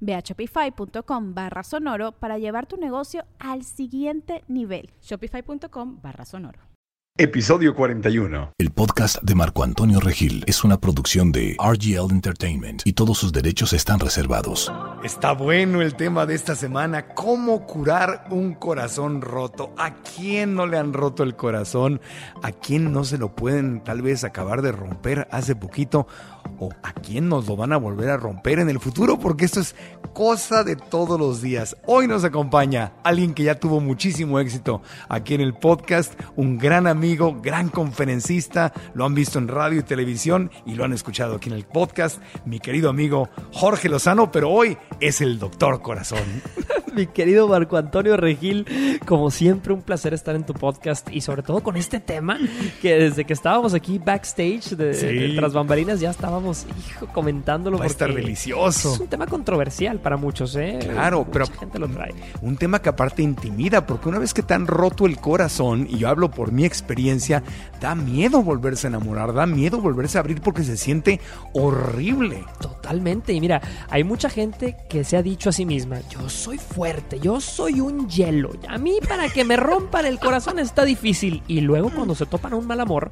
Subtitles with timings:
[0.00, 4.90] Ve a shopify.com barra sonoro para llevar tu negocio al siguiente nivel.
[5.00, 6.68] Shopify.com barra sonoro.
[7.20, 8.52] Episodio 41.
[8.58, 13.32] El podcast de Marco Antonio Regil es una producción de RGL Entertainment y todos sus
[13.32, 14.72] derechos están reservados.
[15.02, 19.74] Está bueno el tema de esta semana, cómo curar un corazón roto.
[19.76, 22.00] ¿A quién no le han roto el corazón?
[22.40, 26.06] ¿A quién no se lo pueden tal vez acabar de romper hace poquito?
[26.60, 29.18] ¿O a quién nos lo van a volver a romper en el futuro?
[29.18, 29.74] Porque esto es
[30.12, 31.76] cosa de todos los días.
[31.86, 36.86] Hoy nos acompaña alguien que ya tuvo muchísimo éxito aquí en el podcast, un gran
[36.86, 41.48] amigo, gran conferencista, lo han visto en radio y televisión y lo han escuchado aquí
[41.48, 46.42] en el podcast, mi querido amigo Jorge Lozano, pero hoy es el doctor corazón.
[46.94, 48.66] mi querido Marco Antonio Regil,
[49.06, 52.38] como siempre un placer estar en tu podcast y sobre todo con este tema
[52.82, 57.78] que desde que estábamos aquí backstage de, tras bambalinas ya estábamos hijo, comentándolo.
[57.78, 58.94] Va a estar delicioso.
[58.94, 60.78] Es un tema controversial para muchos, ¿eh?
[60.80, 62.14] Claro, pero gente lo trae.
[62.42, 65.98] Un tema que aparte intimida, porque una vez que te han roto el corazón, y
[65.98, 67.42] yo hablo por mi experiencia,
[67.80, 71.20] da miedo volverse a enamorar, da miedo volverse a abrir porque se siente
[71.52, 72.44] horrible.
[72.60, 73.32] Totalmente.
[73.32, 73.60] Y mira,
[73.90, 77.80] hay mucha gente que se ha dicho a sí misma, yo soy fuerte, yo soy
[77.80, 78.50] un hielo.
[78.68, 81.42] A mí para que me rompan el corazón está difícil.
[81.46, 83.10] Y luego cuando se topan a un mal amor,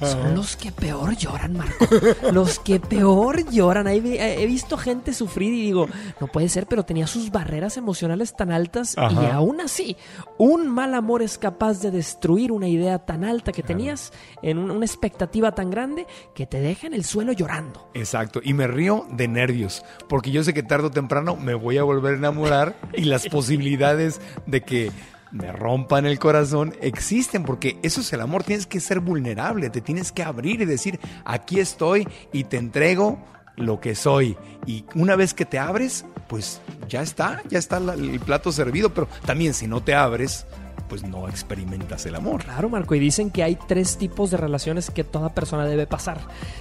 [0.00, 1.86] son los que peor lloran, Marco.
[2.32, 3.86] Los que peor lloran.
[3.88, 5.88] He visto gente sufrir y digo,
[6.20, 9.96] no puede ser, pero tenía sus barreras emocionales tan altas y aún así,
[10.38, 14.84] un mal amor es capaz de destruir una idea tan alta que tenías en una
[14.84, 17.88] expectativa tan grande que te deja en el suelo llorando.
[17.94, 21.78] Exacto, y me río de nervios, porque yo sé que tarde o temprano me voy
[21.78, 24.90] a volver a enamorar y las posibilidades de que
[25.30, 29.80] me rompan el corazón existen porque eso es el amor, tienes que ser vulnerable, te
[29.80, 33.18] tienes que abrir y decir, aquí estoy y te entrego
[33.56, 34.36] lo que soy.
[34.66, 39.08] Y una vez que te abres, pues ya está, ya está el plato servido, pero
[39.24, 40.46] también si no te abres,
[40.88, 42.44] pues no experimentas el amor.
[42.44, 46.18] Claro, Marco, y dicen que hay tres tipos de relaciones que toda persona debe pasar.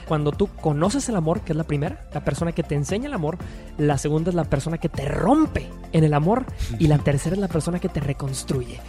[0.08, 3.14] Cuando tú conoces el amor, que es la primera, la persona que te enseña el
[3.14, 3.38] amor,
[3.78, 6.46] la segunda es la persona que te rompe en el amor
[6.80, 8.80] y la tercera es la persona que te reconstruye.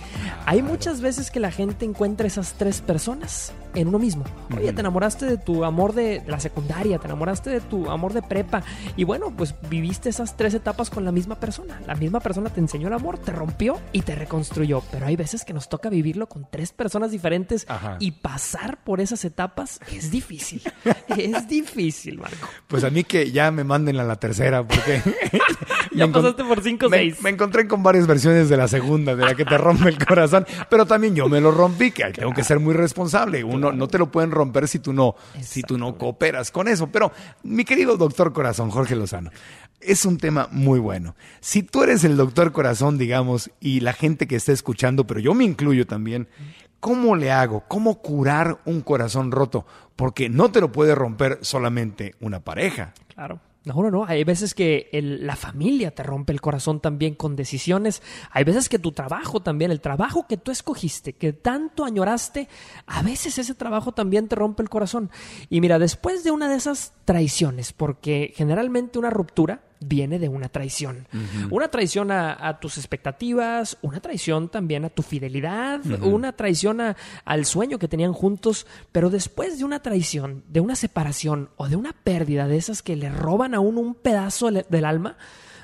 [0.46, 4.24] Hay muchas veces que la gente encuentra esas tres personas en uno mismo.
[4.56, 8.22] Oye, te enamoraste de tu amor de la secundaria, te enamoraste de tu amor de
[8.22, 8.62] prepa
[8.96, 11.80] y bueno, pues viviste esas tres etapas con la misma persona.
[11.86, 15.44] La misma persona te enseñó el amor, te rompió y te reconstruyó, pero hay veces
[15.44, 17.66] que nos toca vivirlo con tres personas diferentes
[18.00, 20.62] y pasar por esas etapas es difícil.
[21.16, 22.48] es difícil, Marco.
[22.66, 25.02] Pues a mí que ya me manden a la tercera porque
[25.92, 27.22] ya pasaste por cinco o seis.
[27.22, 30.46] Me encontré con varias versiones de la segunda, de la que te rompe el corazón,
[30.70, 33.44] pero también yo me lo rompí, que tengo que ser muy responsable.
[33.44, 36.88] Uno no, te lo pueden romper si tú no, si tú no cooperas con eso.
[36.88, 37.12] Pero,
[37.42, 39.30] mi querido doctor corazón, Jorge Lozano,
[39.80, 41.14] es un tema muy bueno.
[41.40, 45.34] Si tú eres el doctor corazón, digamos, y la gente que está escuchando, pero yo
[45.34, 46.28] me incluyo también,
[46.80, 47.64] ¿cómo le hago?
[47.68, 49.66] ¿Cómo curar un corazón roto?
[49.96, 52.94] Porque no te lo puede romper solamente una pareja.
[53.14, 53.40] Claro.
[53.66, 54.04] No, no, no.
[54.04, 58.00] Hay veces que la familia te rompe el corazón también con decisiones.
[58.30, 62.48] Hay veces que tu trabajo también, el trabajo que tú escogiste, que tanto añoraste,
[62.86, 65.10] a veces ese trabajo también te rompe el corazón.
[65.50, 70.48] Y mira, después de una de esas traiciones, porque generalmente una ruptura viene de una
[70.48, 71.06] traición.
[71.50, 76.80] Una traición a, tus expectativas, una traición también a tu fidelidad, una traición
[77.24, 81.76] al sueño que tenían juntos, pero después de una traición, de una separación o de
[81.76, 85.16] una pérdida de esas que le roban a uno un pedazo del alma,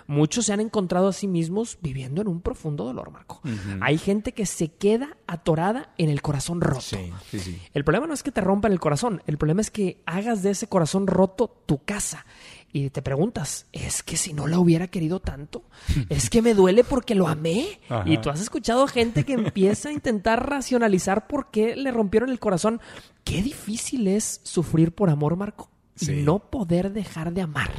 [0.06, 3.40] muchos se han encontrado a sí mismos viviendo en un profundo dolor, Marco.
[3.80, 6.80] Hay gente que se queda atorada en el corazón roto.
[6.80, 7.62] Sí, sí, sí.
[7.72, 10.50] El problema no es que te rompan el corazón, el problema es que hagas de
[10.50, 12.26] ese corazón roto tu casa.
[12.74, 15.62] Y te preguntas, ¿es que si no la hubiera querido tanto?
[16.08, 17.80] ¿Es que me duele porque lo amé?
[17.90, 18.08] Ajá.
[18.08, 22.38] Y tú has escuchado gente que empieza a intentar racionalizar por qué le rompieron el
[22.38, 22.80] corazón.
[23.24, 25.70] Qué difícil es sufrir por amor, Marco.
[25.96, 26.12] Sí.
[26.12, 27.70] Y no poder dejar de amar.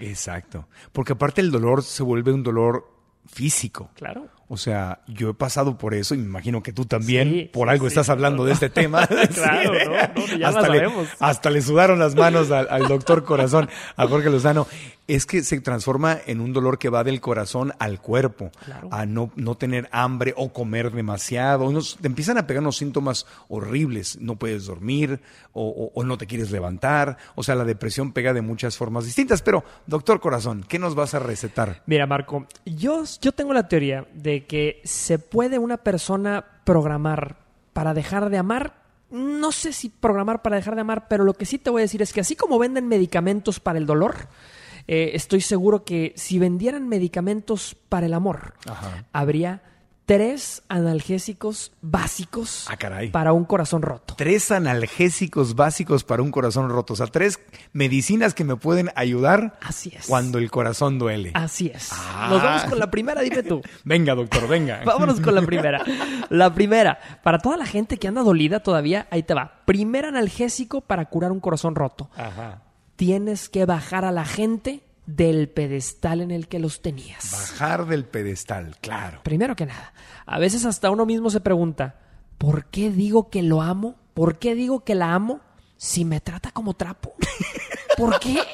[0.00, 0.66] Exacto.
[0.92, 2.92] Porque aparte el dolor se vuelve un dolor
[3.26, 3.90] físico.
[3.94, 4.28] Claro.
[4.52, 7.68] O sea, yo he pasado por eso y me imagino que tú también, Sí, por
[7.70, 7.88] algo sí.
[7.88, 9.06] estás hablando de este tema.
[9.34, 11.08] Claro, no, no, ya hasta, lo le, sabemos.
[11.20, 14.66] hasta le sudaron las manos al, al doctor Corazón, a Jorge Lozano.
[15.06, 18.88] Es que se transforma en un dolor que va del corazón al cuerpo, Claro.
[18.92, 21.64] a no, no tener hambre o comer demasiado.
[21.64, 24.18] Unos, te empiezan a pegar unos síntomas horribles.
[24.20, 25.20] No puedes dormir
[25.52, 27.16] o, o- o no te quieres levantar.
[27.34, 29.42] O sea, la depresión pega de muchas formas distintas.
[29.42, 31.82] Pero, doctor Corazón, ¿qué nos vas a recetar?
[31.86, 37.36] Mira, Marco, yo, yo tengo la teoría de que se puede una persona programar
[37.72, 38.74] para dejar de amar.
[39.10, 41.84] No sé si programar para dejar de amar, pero lo que sí te voy a
[41.84, 44.28] decir es que así como venden medicamentos para el dolor,
[44.86, 49.06] eh, estoy seguro que si vendieran medicamentos para el amor, Ajá.
[49.12, 49.62] habría
[50.06, 53.10] tres analgésicos básicos Ah, caray.
[53.10, 54.14] para un corazón roto.
[54.16, 56.94] tres analgésicos básicos para un corazón roto.
[56.94, 57.38] O sea, tres
[57.72, 60.06] medicinas que me pueden ayudar Así es.
[60.06, 61.30] cuando el corazón duele.
[61.34, 61.90] Así es.
[61.92, 62.26] Ah.
[62.30, 63.60] Nos vamos con la primera, dime tú.
[63.84, 64.82] Venga, doctor, venga.
[64.84, 65.84] Vámonos con la primera.
[66.28, 69.62] La primera, para toda la gente que anda dolida todavía, ahí te va.
[69.64, 72.10] Primer analgésico para curar un corazón roto.
[72.16, 72.62] Ajá.
[72.96, 74.82] Tienes que bajar a la gente
[75.16, 77.30] del pedestal en el que los tenías.
[77.32, 79.20] Bajar del pedestal, claro.
[79.22, 79.92] Primero que nada,
[80.26, 82.00] a veces hasta uno mismo se pregunta,
[82.38, 83.96] ¿por qué digo que lo amo?
[84.14, 85.40] ¿Por qué digo que la amo
[85.76, 87.14] si me trata como trapo?
[87.96, 88.38] ¿Por qué?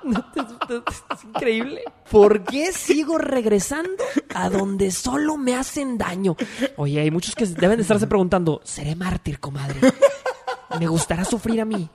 [0.00, 1.82] Es increíble.
[2.10, 4.02] ¿Por qué sigo regresando
[4.34, 6.36] a donde solo me hacen daño?
[6.76, 9.78] Oye, hay muchos que deben de estarse preguntando, ¿seré mártir, comadre?
[10.78, 11.90] ¿Me gustará sufrir a mí?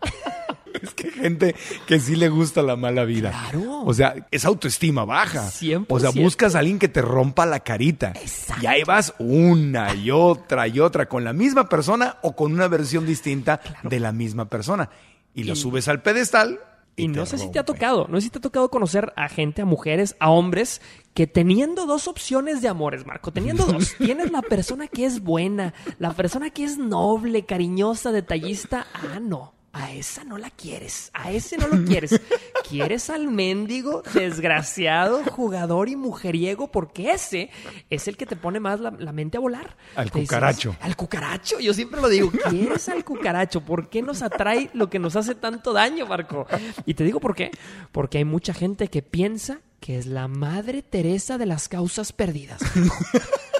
[0.81, 1.55] Es que hay gente
[1.87, 3.31] que sí le gusta la mala vida.
[3.31, 3.81] Claro.
[3.85, 5.49] O sea, es autoestima baja.
[5.49, 5.85] 100%.
[5.89, 8.13] O sea, buscas a alguien que te rompa la carita.
[8.15, 8.63] Exacto.
[8.63, 12.67] Y ahí vas una y otra y otra con la misma persona o con una
[12.67, 14.89] versión distinta de la misma persona.
[15.33, 16.59] Y lo Y- subes al pedestal.
[16.97, 19.11] Y, Y no sé si te ha tocado, no sé si te ha tocado conocer
[19.17, 20.81] a gente, a mujeres, a hombres,
[21.13, 25.73] que teniendo dos opciones de amores, Marco, teniendo dos, tienes la persona que es buena,
[25.99, 29.54] la persona que es noble, cariñosa, detallista, ah, no.
[29.77, 32.21] A esa no la quieres, a ese no lo quieres.
[32.69, 37.49] Quieres al mendigo, desgraciado, jugador y mujeriego, porque ese
[37.89, 39.75] es el que te pone más la, la mente a volar.
[39.95, 40.75] Al Te dices, cucaracho.
[40.79, 43.61] al cucaracho, yo siempre lo digo, ¿quieres al cucaracho?
[43.61, 46.47] ¿Por qué nos atrae lo que nos hace tanto daño, Marco?
[46.85, 47.51] Y te digo por qué.
[47.91, 52.61] Porque hay mucha gente que piensa que es la madre Teresa de las causas perdidas.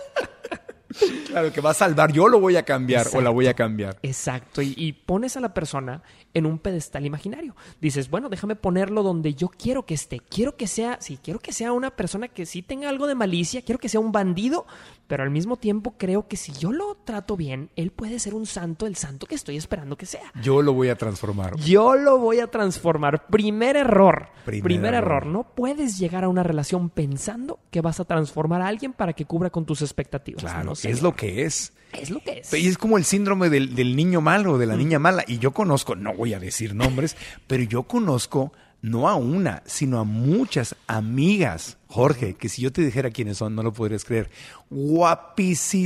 [1.27, 2.11] Claro, que va a salvar.
[2.11, 3.97] Yo lo voy a cambiar o la voy a cambiar.
[4.03, 6.01] Exacto, y, y pones a la persona
[6.35, 7.55] en un pedestal imaginario.
[7.81, 10.19] Dices, bueno, déjame ponerlo donde yo quiero que esté.
[10.19, 13.63] Quiero que sea, sí, quiero que sea una persona que sí tenga algo de malicia,
[13.63, 14.67] quiero que sea un bandido,
[15.07, 18.45] pero al mismo tiempo creo que si yo lo trato bien, él puede ser un
[18.45, 20.31] santo, el santo que estoy esperando que sea.
[20.43, 21.55] Yo lo voy a transformar.
[21.57, 23.25] Yo lo voy a transformar.
[23.27, 24.27] Primer error.
[24.45, 25.23] Primer Primer, error.
[25.23, 25.25] error.
[25.27, 29.25] No puedes llegar a una relación pensando que vas a transformar a alguien para que
[29.25, 30.41] cubra con tus expectativas.
[30.43, 31.73] Claro, No, es lo que es.
[31.93, 32.53] Es lo que es.
[32.53, 35.23] Y es como el síndrome del, del niño malo, de la niña mala.
[35.27, 37.15] Y yo conozco, no voy a decir nombres,
[37.47, 38.51] pero yo conozco
[38.85, 43.55] no a una, sino a muchas amigas, Jorge, que si yo te dijera quiénes son,
[43.55, 44.29] no lo podrías creer.
[44.69, 45.83] Guapísimas,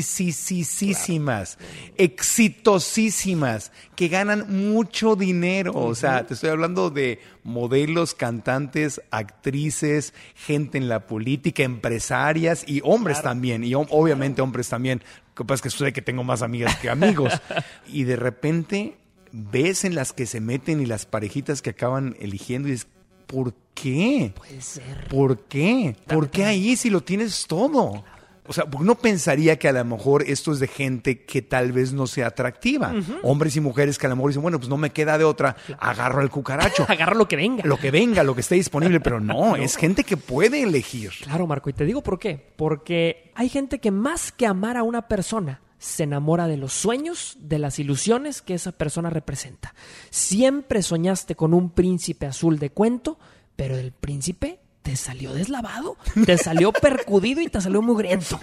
[1.95, 5.71] exitosísimas, que ganan mucho dinero.
[5.75, 12.81] O sea, te estoy hablando de modelos, cantantes, actrices, gente en la política, empresarias y
[12.83, 13.63] hombres también.
[13.63, 15.01] Y obviamente hombres también.
[15.29, 17.31] Lo que pasa es que sucede que tengo más amigas que amigos.
[17.87, 18.97] y de repente
[19.31, 22.87] ves en las que se meten y las parejitas que acaban eligiendo y dices,
[23.27, 24.33] ¿por qué?
[24.35, 25.07] Puede ser.
[25.07, 25.95] ¿Por qué?
[26.07, 28.03] ¿Por qué ahí si lo tienes todo?
[28.49, 31.93] O sea, uno pensaría que a lo mejor esto es de gente que tal vez
[31.93, 32.91] no sea atractiva.
[33.21, 35.55] Hombres y mujeres que a lo mejor dicen, bueno, pues no me queda de otra,
[35.77, 36.83] agarro al cucaracho.
[36.89, 37.63] Agarra lo que venga.
[37.63, 41.11] lo que venga, lo que esté disponible, pero no, es gente que puede elegir.
[41.21, 42.43] Claro, Marco, y te digo por qué.
[42.55, 47.37] Porque hay gente que más que amar a una persona, se enamora de los sueños,
[47.39, 49.73] de las ilusiones que esa persona representa.
[50.11, 53.17] Siempre soñaste con un príncipe azul de cuento,
[53.55, 58.39] pero el príncipe te salió deslavado, te salió percudido y te salió mugriento.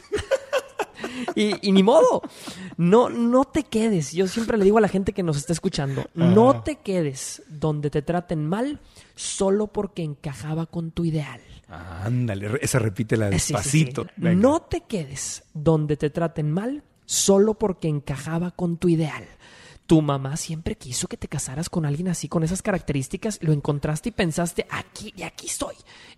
[1.35, 2.23] Y, y ni modo.
[2.77, 4.13] No, no te quedes.
[4.13, 7.91] Yo siempre le digo a la gente que nos está escuchando, no te quedes donde
[7.91, 8.81] te traten mal
[9.15, 11.41] solo porque encajaba con tu ideal.
[11.69, 13.53] Ah, ándale, esa repítela Sí, sí, sí.
[13.53, 14.07] despacito.
[14.17, 19.25] No te quedes donde te traten mal solo porque encajaba con tu ideal.
[19.87, 24.09] Tu mamá siempre quiso que te casaras con alguien así, con esas características, lo encontraste
[24.09, 25.77] y pensaste, aquí y aquí estoy.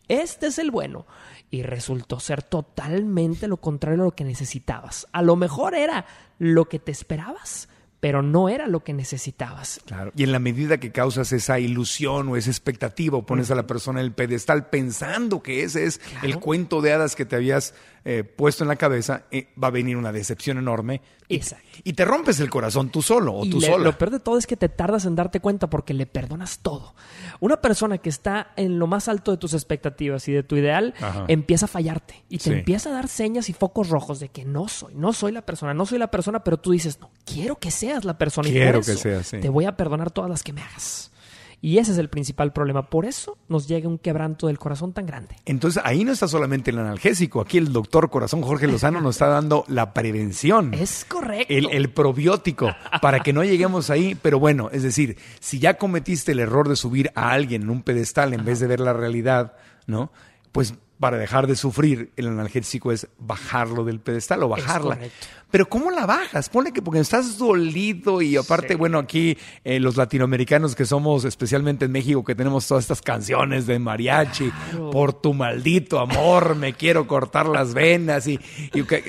[0.08, 1.06] Este es el bueno.
[1.50, 5.06] Y resultó ser totalmente lo contrario a lo que necesitabas.
[5.12, 6.06] A lo mejor era
[6.38, 7.68] lo que te esperabas,
[8.00, 9.80] pero no era lo que necesitabas.
[9.84, 10.12] Claro.
[10.16, 13.66] Y en la medida que causas esa ilusión o esa expectativa o pones a la
[13.66, 17.74] persona en el pedestal pensando que ese es el cuento de hadas que te habías
[18.10, 21.02] eh, puesto en la cabeza, eh, va a venir una decepción enorme.
[21.28, 21.66] Y, Exacto.
[21.84, 23.84] y te rompes el corazón tú solo o Y tú le- sola.
[23.84, 26.94] Lo peor de todo es que te tardas en darte cuenta porque le perdonas todo.
[27.40, 30.94] Una persona que está en lo más alto de tus expectativas y de tu ideal
[31.02, 31.26] Ajá.
[31.28, 32.50] empieza a fallarte y te Sí.
[32.52, 35.74] empieza a dar señas y focos rojos de que no soy, no soy la persona,
[35.74, 38.78] no soy la persona, pero tú dices, no, quiero que seas la persona y Quiero
[38.80, 39.36] por que seas, sí.
[39.38, 41.10] te voy a perdonar todas las que me hagas.
[41.60, 42.88] Y ese es el principal problema.
[42.88, 45.36] Por eso nos llega un quebranto del corazón tan grande.
[45.44, 49.26] Entonces ahí no está solamente el analgésico, aquí el doctor Corazón Jorge Lozano nos está
[49.26, 50.72] dando la prevención.
[50.74, 51.52] Es correcto.
[51.52, 54.16] El, el probiótico, para que no lleguemos ahí.
[54.20, 57.82] Pero bueno, es decir, si ya cometiste el error de subir a alguien en un
[57.82, 59.54] pedestal en vez de ver la realidad,
[59.86, 60.12] ¿no?
[60.52, 64.98] Pues para dejar de sufrir, el analgésico es bajarlo del pedestal o bajarla.
[65.50, 66.50] Pero ¿cómo la bajas?
[66.50, 71.86] Ponle que porque estás dolido y aparte, bueno, aquí eh, los latinoamericanos que somos, especialmente
[71.86, 74.52] en México, que tenemos todas estas canciones de mariachi,
[74.92, 78.38] por tu maldito amor, me quiero cortar las venas y,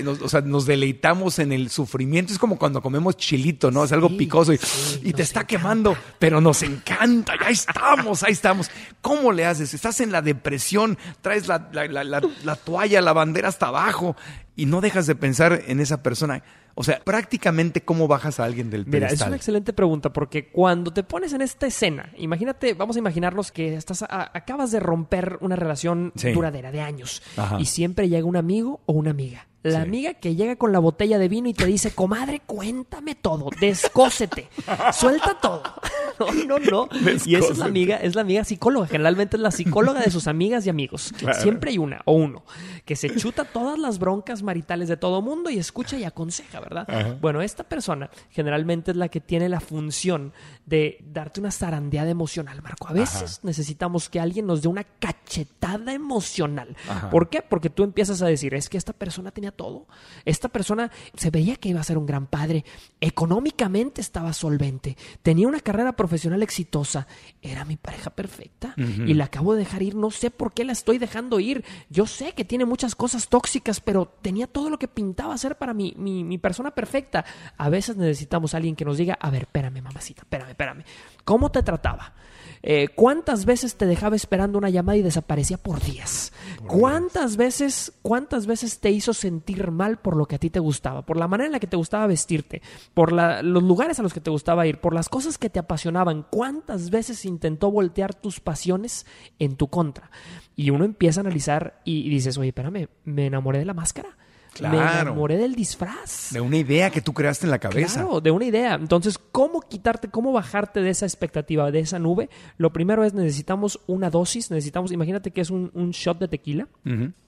[0.02, 2.32] nos, o sea, nos deleitamos en el sufrimiento.
[2.32, 3.84] Es como cuando comemos chilito, ¿no?
[3.84, 5.48] Es algo Sí, picoso y, sí, y te está encanta.
[5.48, 8.72] quemando, pero nos encanta, ya estamos, ahí estamos.
[9.02, 9.74] ¿Cómo le haces?
[9.74, 14.16] Estás en la depresión, traes la, la- la- la- la toalla, la bandera hasta abajo
[14.56, 16.44] y no dejas de pensar en esa persona.
[16.76, 19.28] O sea, prácticamente cómo bajas a alguien del Mira, es pedestal.
[19.30, 23.76] una excelente pregunta porque cuando te pones en esta escena, imagínate, vamos a imaginarnos que
[23.76, 26.32] estás a- acabas de romper una relación Sí.
[26.32, 27.60] duradera de años Ajá.
[27.60, 29.48] y siempre llega un amigo o una amiga.
[29.62, 29.76] La Sí.
[29.78, 34.48] amiga que llega con la botella de vino y te dice, comadre, cuéntame todo, descósete,
[34.94, 35.64] suelta todo.
[36.20, 36.90] No, no, no.
[37.26, 38.88] Y esa es la amiga, es la amiga psicóloga.
[38.88, 41.14] Generalmente es la psicóloga de sus amigas y amigos.
[41.18, 41.42] Claro.
[41.42, 42.44] Siempre hay una o uno
[42.84, 47.18] que se chuta todas las broncas maritales de todo mundo y escucha y aconseja, ¿verdad?
[47.22, 50.34] Bueno, esta persona generalmente es la que tiene la función
[50.66, 52.90] de darte una zarandeada emocional, Marco.
[52.90, 56.76] A veces necesitamos que alguien nos dé una cachetada emocional.
[56.90, 57.10] Ajá.
[57.12, 57.42] ¿Por qué?
[57.42, 59.88] Porque tú empiezas a decir, es que esta persona tenía todo.
[60.26, 62.66] Esta persona se veía que iba a ser un gran padre.
[63.02, 64.98] Económicamente estaba solvente.
[65.22, 67.08] Tenía una carrera profesional exitosa.
[67.42, 68.74] Era mi pareja perfecta.
[68.78, 69.96] Y la acabo de dejar ir.
[69.96, 71.64] No sé por qué la estoy dejando ir.
[71.90, 75.74] Yo sé que tiene muchas cosas tóxicas, pero tenía todo lo que pintaba ser para
[75.74, 77.26] mi, mi, mi persona perfecta.
[77.58, 80.84] A veces necesitamos a alguien que nos diga, a ver, espérame, mamacita, espérame, espérame.
[81.24, 82.14] ¿Cómo te trataba?
[82.62, 86.34] Eh, ¿Cuántas veces te dejaba esperando una llamada y desaparecía por días?
[86.68, 91.06] ¿Cuántas veces, cuántas veces te hizo sentir mal por lo que a ti te gustaba?
[91.06, 92.62] Por la manera en la que te gustaba vestirte,
[92.94, 95.60] por la- los lugares a los que te gustaba ir, por las cosas que te
[95.60, 96.26] apasionaban.
[96.30, 99.06] ¿Cuántas veces intentó voltear tus pasiones
[99.40, 100.12] en tu contra?
[100.56, 104.18] Y uno empieza a analizar y, y dices, oye, espérame, me enamoré de la máscara.
[104.62, 105.02] Me Claro.
[105.12, 106.30] enamoré del disfraz.
[106.32, 108.02] De una idea que tú creaste en la cabeza.
[108.02, 108.74] Claro, de una idea.
[108.76, 112.30] Entonces, ¿cómo quitarte, cómo bajarte de esa expectativa, de esa nube?
[112.58, 116.68] Lo primero es necesitamos una dosis, necesitamos, imagínate que es un, un shot de tequila,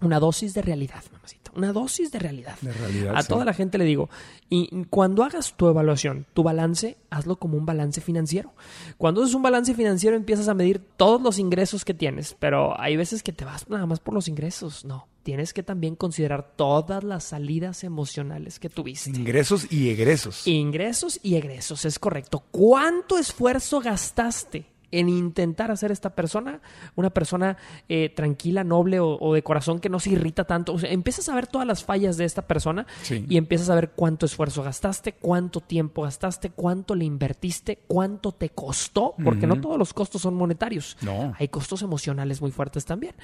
[0.02, 2.56] una dosis de realidad, mamacita, una dosis de realidad.
[2.62, 3.28] De realidad, A sí.
[3.30, 4.10] toda la gente le digo,
[4.50, 8.54] y cuando hagas tu evaluación, tu balance, hazlo como un balance financiero.
[8.98, 12.98] Cuando haces un balance financiero empiezas a medir todos los ingresos que tienes, pero hay
[12.98, 15.08] veces que te vas nada más por los ingresos, no.
[15.24, 19.12] Tienes que también considerar todas las salidas emocionales que tuviste.
[19.12, 20.48] Ingresos y egresos.
[20.48, 22.44] Ingresos y egresos, es correcto.
[22.52, 26.62] ¿Cuánto esfuerzo gastaste en intentar hacer esta persona
[26.96, 27.58] una persona
[27.90, 30.74] eh, tranquila, noble o, o de corazón que no se irrita tanto?
[30.74, 33.26] O sea, empiezas a ver todas las fallas de esta persona Sí.
[33.30, 38.50] y empiezas a ver cuánto esfuerzo gastaste, cuánto tiempo gastaste, cuánto le invertiste, cuánto te
[38.50, 40.98] costó, porque no todos los costos son monetarios.
[41.02, 41.34] No.
[41.40, 43.16] Hay costos emocionales muy fuertes también.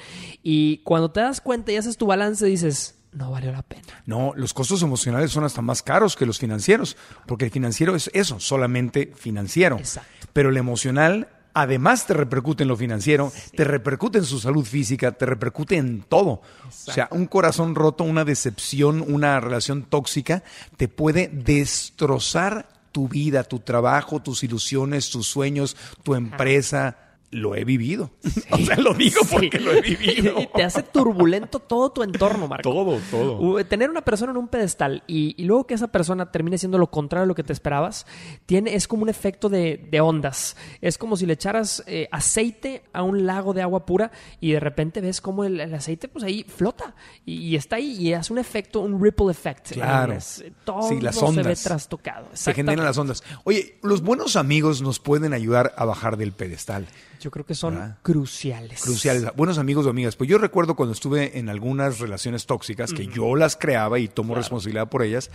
[0.44, 3.84] Y cuando te das cuenta y haces tu balance, dices, no valió la pena.
[4.06, 8.10] No, los costos emocionales son hasta más caros que los financieros, porque el financiero es
[8.14, 9.78] eso, solamente financiero.
[9.78, 10.28] Exacto.
[10.34, 11.28] Pero el emocional,
[11.58, 16.04] además te repercute en lo financiero, te repercute en su salud física, te repercute en
[16.04, 16.30] todo.
[16.68, 20.44] O sea, un corazón roto, una decepción, una relación tóxica,
[20.78, 27.07] te puede destrozar tu vida, tu trabajo, tus ilusiones, tus sueños, tu empresa.
[27.30, 28.12] Lo he vivido.
[28.52, 29.28] o sea, lo digo Sí.
[29.34, 30.40] porque lo he vivido.
[30.40, 32.70] Y te hace turbulento todo tu entorno, Marco.
[32.72, 33.38] todo, todo.
[33.40, 36.78] U- Tener una persona en un pedestal y, y luego que esa persona termine siendo
[36.78, 38.06] lo contrario de lo que te esperabas,
[38.46, 40.56] tiene, es como un efecto de, de ondas.
[40.82, 44.60] Es como si le echaras eh, aceite a un lago de agua pura y de
[44.62, 48.32] repente ves como el, el aceite pues ahí flota y, y está ahí y hace
[48.32, 49.72] un efecto, un ripple effect.
[49.74, 50.14] Claro.
[50.14, 51.64] Es- todo Sí, las se ve ondas.
[51.64, 52.28] trastocado.
[52.34, 53.22] Se generan las ondas.
[53.44, 56.88] Oye, los buenos amigos nos pueden ayudar a bajar del pedestal.
[57.20, 57.98] Yo creo que son ¿Verdad?
[58.02, 58.82] cruciales.
[58.82, 59.26] Cruciales.
[59.36, 60.16] Buenos amigos o amigas.
[60.16, 64.36] Pues yo recuerdo cuando estuve en algunas relaciones tóxicas, que yo las creaba y tomo
[64.36, 65.32] responsabilidad por ellas,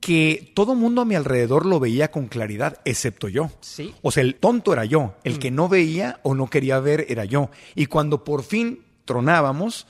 [0.00, 3.50] que todo mundo a mi alrededor lo veía con claridad, excepto yo.
[3.60, 3.94] Sí.
[4.02, 5.14] O sea, el tonto era yo.
[5.24, 7.50] El que no veía o no quería ver era yo.
[7.74, 9.86] Y cuando por fin tronábamos,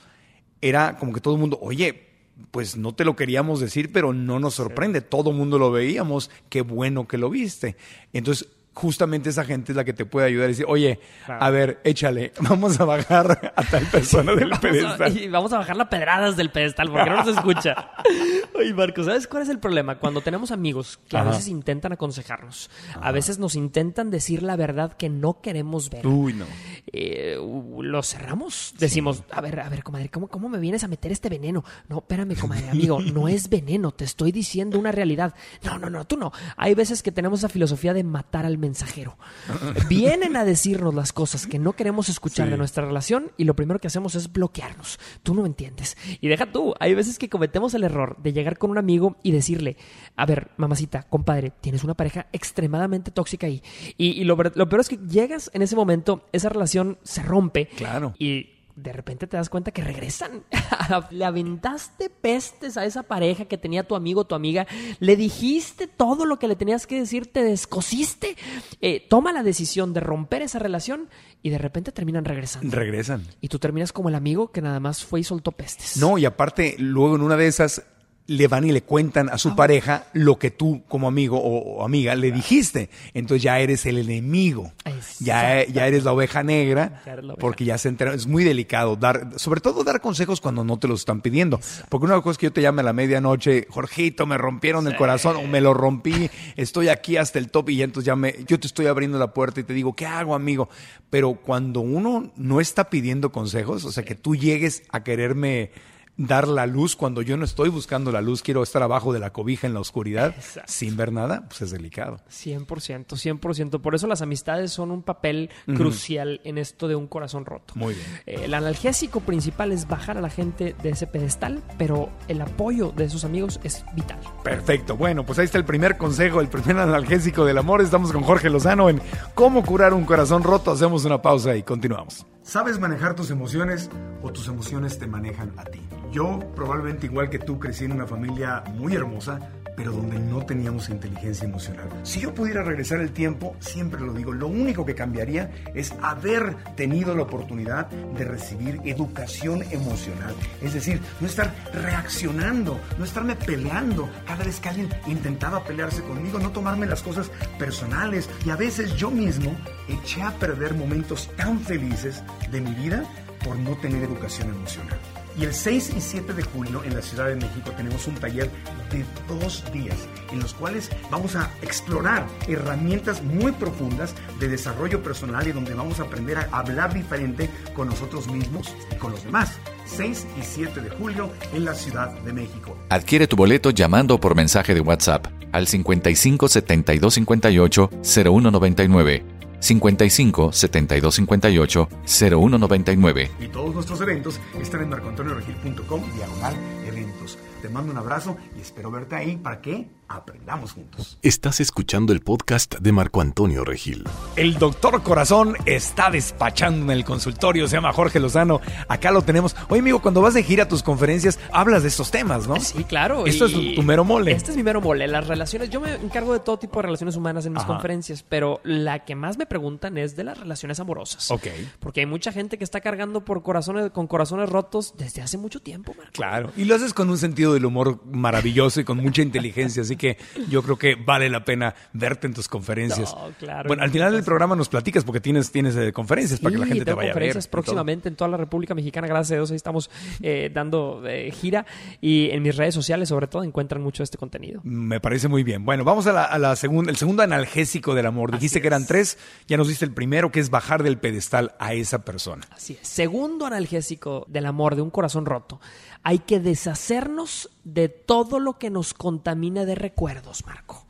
[0.61, 2.07] era como que todo el mundo, oye,
[2.51, 5.01] pues no te lo queríamos decir, pero no nos sorprende.
[5.01, 6.29] Todo el mundo lo veíamos.
[6.49, 7.75] Qué bueno que lo viste.
[8.13, 8.47] Entonces,
[8.77, 11.43] justamente esa gente es la que te puede ayudar y decir, oye, Claro.
[11.43, 15.17] a ver, échale, vamos a bajar a tal persona del a, pedestal.
[15.17, 17.89] y vamos a bajar las pedradas del pedestal porque no nos escucha.
[18.57, 19.99] Oye, Marco, ¿sabes cuál es el problema?
[19.99, 24.93] Cuando tenemos amigos que a veces intentan aconsejarnos, a veces nos intentan decir la verdad
[24.93, 26.05] que no queremos ver.
[26.07, 26.45] Uy, no.
[26.91, 27.37] Eh,
[27.81, 28.73] lo cerramos.
[28.79, 31.63] Decimos, a ver, a ver, comadre, ¿cómo, ¿cómo me vienes a meter este veneno?
[31.87, 35.33] No, espérame, comadre, amigo, no es veneno, te estoy diciendo una realidad.
[35.63, 36.31] No, no, no, tú no.
[36.55, 39.17] Hay veces que tenemos esa filosofía de matar al mensajero.
[39.89, 42.51] Vienen a decirnos las cosas que no queremos escuchar Sí.
[42.51, 44.99] de nuestra relación y lo primero que hacemos es bloquearnos.
[45.23, 45.97] Tú no entiendes.
[46.21, 49.31] Y deja tú, hay veces que cometemos el error de llegar con un amigo y
[49.31, 49.75] decirle,
[50.15, 53.61] a ver, mamacita, compadre, tienes una pareja extremadamente tóxica ahí.
[53.97, 57.67] Y, y lo, peor es que llegas en ese momento, esa relación se rompe.
[57.75, 58.13] Claro.
[58.17, 60.43] Y de repente te das cuenta que regresan.
[61.09, 64.67] Le aventaste pestes a esa pareja que tenía tu amigo o tu amiga.
[64.99, 68.37] Le dijiste todo lo que le tenías que decir, te descosiste.
[68.79, 71.09] Eh, toma la decisión de romper esa relación
[71.41, 72.75] y de repente terminan regresando.
[72.75, 73.23] Regresan.
[73.41, 75.97] y tú terminas como el amigo que nada más fue y soltó pestes.
[75.97, 77.83] No, y aparte, luego en una de esas
[78.27, 81.85] le van y le cuentan a su pareja lo que tú como amigo o, o
[81.85, 82.89] amiga le dijiste.
[83.13, 84.71] Entonces ya eres el enemigo.
[85.19, 87.41] Ya, ya eres la oveja negra Ya eres la oveja.
[87.41, 88.13] porque ya se entera.
[88.13, 91.59] Es muy delicado dar, sobre todo dar consejos cuando no te los están pidiendo.
[91.89, 94.95] Porque una cosa es que yo te llame a la medianoche, Jorgito, me rompieron el
[94.97, 98.59] corazón o me lo rompí, estoy aquí hasta el top y entonces ya me, yo
[98.59, 100.69] te estoy abriendo la puerta y te digo, ¿qué hago, amigo?
[101.09, 105.71] Pero cuando uno no está pidiendo consejos, o sea, que tú llegues a quererme
[106.17, 109.31] dar la luz cuando yo no estoy buscando la luz, quiero estar abajo de la
[109.31, 110.71] cobija en la oscuridad Exacto.
[110.71, 112.19] sin ver nada, pues es delicado.
[112.29, 113.81] 100%, 100%.
[113.81, 117.73] Por eso las amistades son un papel crucial en esto de un corazón roto.
[117.75, 118.07] Muy bien.
[118.25, 122.91] Eh, el analgésico principal es bajar a la gente de ese pedestal, pero el apoyo
[122.91, 124.19] de esos amigos es vital.
[124.43, 124.97] Perfecto.
[124.97, 127.81] Bueno, pues ahí está el primer consejo, el primer analgésico del amor.
[127.81, 129.01] Estamos con Jorge Lozano en
[129.35, 130.71] cómo curar un corazón roto.
[130.71, 132.25] Hacemos una pausa y continuamos.
[132.47, 133.89] ¿Sabes manejar tus emociones
[134.23, 135.81] o tus emociones te manejan a ti?
[136.13, 140.89] Yo, probablemente igual que tú, crecí en una familia muy hermosa, pero donde no teníamos
[140.89, 141.87] inteligencia emocional.
[142.01, 146.55] Si yo pudiera regresar el tiempo, siempre lo digo, lo único que cambiaría es haber
[146.75, 150.33] tenido la oportunidad de recibir educación emocional.
[150.63, 156.39] Es decir, no estar reaccionando, no estarme peleando cada vez que alguien intentaba pelearse conmigo,
[156.39, 158.27] no tomarme las cosas personales.
[158.45, 159.55] Y a veces yo mismo
[159.87, 163.03] eché a perder momentos tan felices de mi vida
[163.45, 164.97] por no tener educación emocional.
[165.37, 168.49] Y el 6 y 7 de julio en la Ciudad de México tenemos un taller
[168.91, 169.95] de dos días
[170.31, 175.99] en los cuales vamos a explorar herramientas muy profundas de desarrollo personal y donde vamos
[175.99, 179.59] a aprender a hablar diferente con nosotros mismos y con los demás.
[179.85, 182.77] 6 y 7 de julio en la Ciudad de México.
[182.89, 189.37] Adquiere tu boleto llamando por mensaje de WhatsApp al 55 72 58 0199.
[189.59, 193.31] 55 72 58 0199.
[193.39, 197.37] Y todos nuestros eventos están en marcoantonioregil.com diagonal eventos.
[197.61, 201.17] Te mando un abrazo y espero verte ahí para que aprendamos juntos.
[201.21, 204.03] Estás escuchando el podcast de Marco Antonio Regil.
[204.35, 208.61] El doctor Corazón está despachando en el consultorio, se llama Jorge Lozano.
[208.87, 209.55] Acá lo tenemos.
[209.69, 212.59] Oye, amigo, cuando vas de gira a tus conferencias, hablas de estos temas, ¿no?
[212.59, 213.25] Sí, claro.
[213.25, 214.31] Esto y- es tu, tu mero mole.
[214.31, 215.07] Este es mi mero mole.
[215.07, 217.73] Las relaciones, yo me encargo de todo tipo de relaciones humanas en mis Ajá.
[217.73, 221.29] conferencias, pero la que más me preguntan es de las relaciones amorosas.
[221.31, 221.47] Ok.
[221.79, 225.59] Porque hay mucha gente que está cargando por corazones, con corazones rotos desde hace mucho
[225.61, 226.13] tiempo, Marco.
[226.13, 226.51] Claro.
[226.55, 229.81] Y lo haces con un sentido del humor maravilloso y con mucha inteligencia.
[229.81, 230.17] Así que
[230.49, 233.13] yo creo que vale la pena verte en tus conferencias.
[233.13, 236.53] No, claro, bueno, al final del programa nos platicas porque tienes, tienes eh, conferencias para
[236.53, 237.13] que la gente te vaya a ver.
[237.13, 239.89] conferencias próximamente en toda la República Mexicana, gracias a Dios, ahí estamos
[240.21, 241.65] eh, dando eh, gira
[242.01, 244.61] y en mis redes sociales sobre todo encuentran mucho este contenido.
[244.63, 245.65] Me parece muy bien.
[245.65, 248.31] Bueno, vamos a la, a la segunda, el segundo analgésico del amor.
[248.31, 248.87] Dijiste que eran es.
[248.87, 252.45] tres, ya nos diste el primero, que es bajar del pedestal a esa persona.
[252.51, 252.87] Así es.
[252.87, 255.59] Segundo analgésico del amor, de un corazón roto.
[256.07, 260.85] Hay que deshacernos de todo lo que nos contamine de recuerdos, Marco.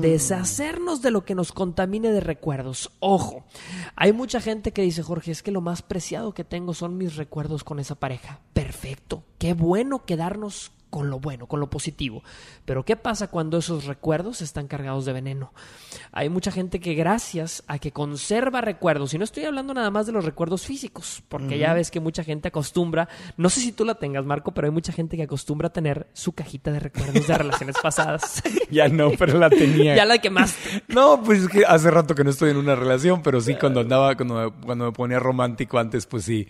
[0.00, 2.92] Deshacernos de lo que nos contamine de recuerdos.
[3.00, 3.42] Ojo,
[3.96, 7.16] hay mucha gente que dice, Jorge, es que lo más preciado que tengo son mis
[7.16, 8.38] recuerdos con esa pareja.
[8.52, 9.24] Perfecto.
[9.38, 12.22] Qué bueno quedarnos con lo bueno, con lo positivo.
[12.64, 15.52] Pero ¿qué pasa cuando esos recuerdos están cargados de veneno?
[16.12, 20.06] Hay mucha gente que gracias a que conserva recuerdos, y no estoy hablando nada más
[20.06, 23.84] de los recuerdos físicos, porque ya ves que mucha gente acostumbra, no sé si tú
[23.84, 27.26] la tengas, Marco, pero hay mucha gente que acostumbra a tener su cajita de recuerdos
[27.26, 28.42] de relaciones pasadas.
[28.70, 29.96] Ya no, pero la tenía.
[29.96, 30.82] ya la quemaste.
[30.88, 33.80] No, pues es que hace rato que no estoy en una relación, pero sí cuando
[33.80, 36.48] andaba, cuando, cuando me ponía romántico antes, pues sí.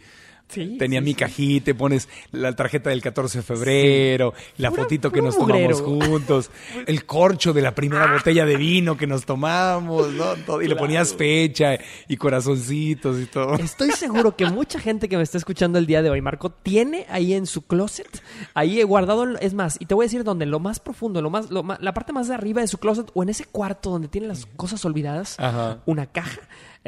[0.48, 5.12] Sí, Tenía sí, mi cajita, pones la tarjeta del 14 de febrero, la Pura- fotito
[5.12, 6.50] que nos tomamos juntos,
[6.86, 10.34] el corcho de la primera botella de vino que nos tomamos, ¿no?
[10.46, 13.54] Todo, y le ponías fecha y corazoncitos y todo.
[13.56, 17.04] Estoy seguro que mucha gente que me está escuchando el día de hoy, Marco, tiene
[17.10, 18.22] ahí en su closet,
[18.54, 21.50] ahí guardado, es más, y te voy a decir dónde, lo más profundo, lo más,
[21.50, 24.08] lo más- la parte más de arriba de su closet o en ese cuarto donde
[24.08, 25.78] tiene las cosas olvidadas, Ajá.
[25.84, 26.40] una caja.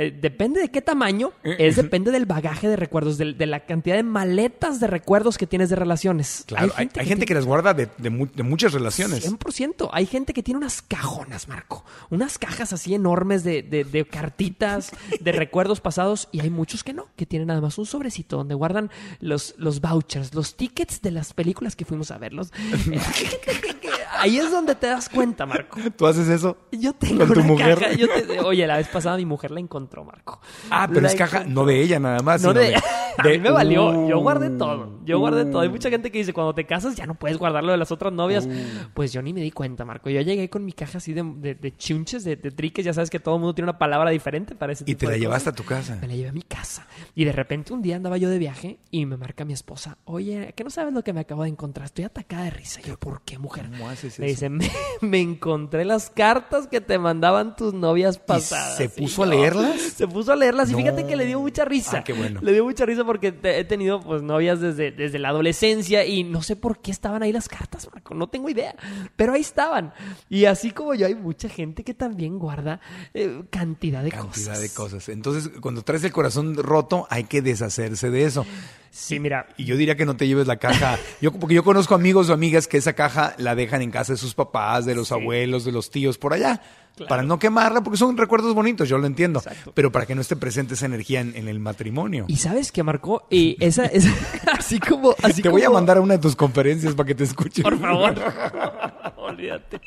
[0.03, 3.97] Eh, depende de qué tamaño, es depende del bagaje de recuerdos, del- de, la cantidad
[3.97, 6.45] de maletas de recuerdos que tienes de relaciones.
[6.47, 9.31] Claro, hay, hay gente que, las guarda de, de mu- de muchas relaciones.
[9.31, 9.91] 100%.
[9.93, 11.85] Hay gente que tiene unas cajonas, Marco.
[12.09, 16.29] Unas cajas así enormes de, de- de cartitas, de recuerdos pasados.
[16.33, 19.83] Y hay muchos que no, que tienen nada más un sobrecito donde guardan los, los
[19.83, 22.53] vouchers, los tickets de las películas que fuimos a verlos.
[24.21, 25.79] Ahí es donde te das cuenta, Marco.
[25.97, 26.57] ¿Tú haces eso?
[26.73, 27.79] Yo tengo ¿Con tu una mujer?
[27.79, 27.93] caja.
[27.95, 30.41] yo te- oye, la vez pasada mi mujer la encontró, Marco.
[30.71, 31.63] Ah, pero La es caja, encontró.
[31.63, 32.43] no de ella nada más.
[32.43, 32.75] No sino de,
[33.19, 34.09] a mí me valió.
[34.09, 35.01] Yo Uh, guardé todo.
[35.05, 35.61] Yo guardé todo.
[35.63, 37.91] Hay mucha gente que dice, cuando te casas ya no puedes guardar lo de las
[37.93, 38.47] otras novias.
[38.47, 38.51] Uh.
[38.95, 40.11] Pues yo ni me di cuenta, Marco.
[40.11, 42.85] Yo llegué con mi caja así de, de, de chunches, de, de triques.
[42.85, 45.07] Ya sabes que todo el mundo tiene una palabra diferente para ese Y tipo te
[45.07, 45.97] la de llevaste a tu casa.
[46.01, 46.87] Me la llevé a mi casa.
[47.15, 49.99] Y de repente un día andaba yo de viaje y me marca mi esposa.
[50.05, 51.87] Oye, ¿qué no sabes lo que me acabo de encontrar?
[51.87, 52.81] Estoy atacada de risa.
[52.85, 53.69] Y yo, ¿por qué, mujer?
[53.71, 54.33] ¿Cómo haces Me eso?
[54.33, 54.71] dice, me,
[55.01, 58.77] me encontré las cartas que te mandaban tus novias pasadas.
[58.77, 59.81] se puso a leerlas?
[60.01, 61.99] Se puso a leerlas y fíjate que le dio mucha risa.
[61.99, 62.41] Ah, qué bueno.
[62.43, 66.25] Le dio mucha risa porque te- he tenido pues novias desde, desde la adolescencia y
[66.25, 68.15] no sé por qué estaban ahí las cartas, Marco.
[68.15, 68.75] No tengo idea.
[69.17, 69.93] Pero ahí estaban.
[70.31, 72.81] Y así como yo, hay mucha gente que también guarda
[73.15, 74.61] eh, cantidad de Cantidad cosas.
[74.63, 75.09] de cosas.
[75.11, 78.47] Entonces, cuando traes el corazón roto, hay que deshacerse de eso.
[78.91, 79.47] Sí, mira.
[79.57, 80.99] Y yo diría que no te lleves la caja.
[81.21, 84.19] Yo, porque yo conozco amigos o amigas que esa caja la dejan en casa de
[84.19, 86.61] sus papás, de los abuelos, de los tíos, por allá.
[87.09, 89.39] Para no quemarla, porque son recuerdos bonitos, yo lo entiendo.
[89.39, 89.73] Exacto.
[89.75, 92.27] Pero para que no esté presente esa energía en, en el matrimonio.
[92.29, 94.07] Y sabes que marcó y esa es
[94.53, 97.25] así como así te voy a mandar a una de tus conferencias para que te
[97.25, 97.63] escuchen.
[97.63, 98.15] Por favor.
[99.17, 99.81] Olvídate.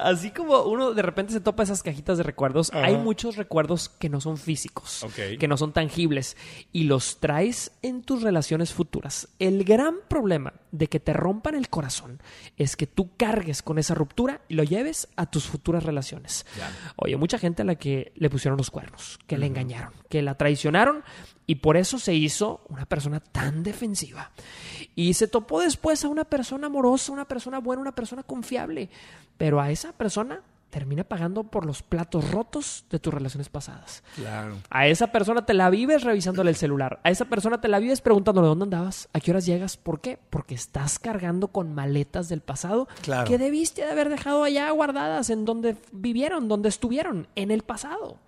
[0.00, 4.08] Así como uno de repente se topa esas cajitas de recuerdos, hay muchos recuerdos que
[4.08, 5.06] no son físicos,
[5.38, 6.36] que no son tangibles
[6.72, 9.28] y los traes en tus relaciones futuras.
[9.38, 12.20] El gran problema de que te rompan el corazón
[12.56, 16.17] es que tú cargues con esa ruptura y lo lleves a tus futuras relaciones.
[16.96, 20.36] Oye, mucha gente a la que le pusieron los cuernos, que le engañaron, que la
[20.36, 21.04] traicionaron
[21.46, 24.32] y por eso se hizo una persona tan defensiva.
[24.94, 28.90] Y se topó después a una persona amorosa, una persona buena, una persona confiable.
[29.36, 34.02] Pero a esa persona termina pagando por los platos rotos de tus relaciones pasadas.
[34.16, 34.56] Claro.
[34.70, 37.00] A esa persona te la vives revisándole el celular.
[37.04, 40.18] A esa persona te la vives preguntándole dónde andabas, a qué horas llegas, ¿por qué?
[40.30, 43.26] Porque estás cargando con maletas del pasado Claro.
[43.28, 48.18] que debiste de haber dejado allá guardadas en donde vivieron, donde estuvieron, en el pasado.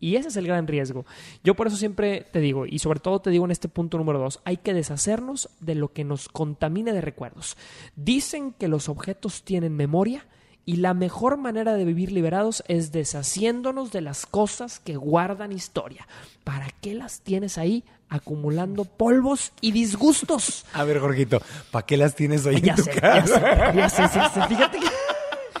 [0.00, 1.06] Y ese es el gran riesgo.
[1.42, 4.18] Yo por eso siempre te digo, y sobre todo te digo en este punto número
[4.18, 7.56] dos, hay que deshacernos de lo que nos contamine de recuerdos.
[7.96, 10.26] Dicen que los objetos tienen memoria
[10.66, 16.06] y la mejor manera de vivir liberados es deshaciéndonos de las cosas que guardan historia.
[16.42, 20.64] ¿Para qué las tienes ahí acumulando polvos y disgustos?
[20.72, 23.40] A ver, Jorgito, ¿para qué las tienes ahí Ya en tu sé, ya casa?
[23.40, 24.86] sé, ya sé, sí, sí, fíjate que...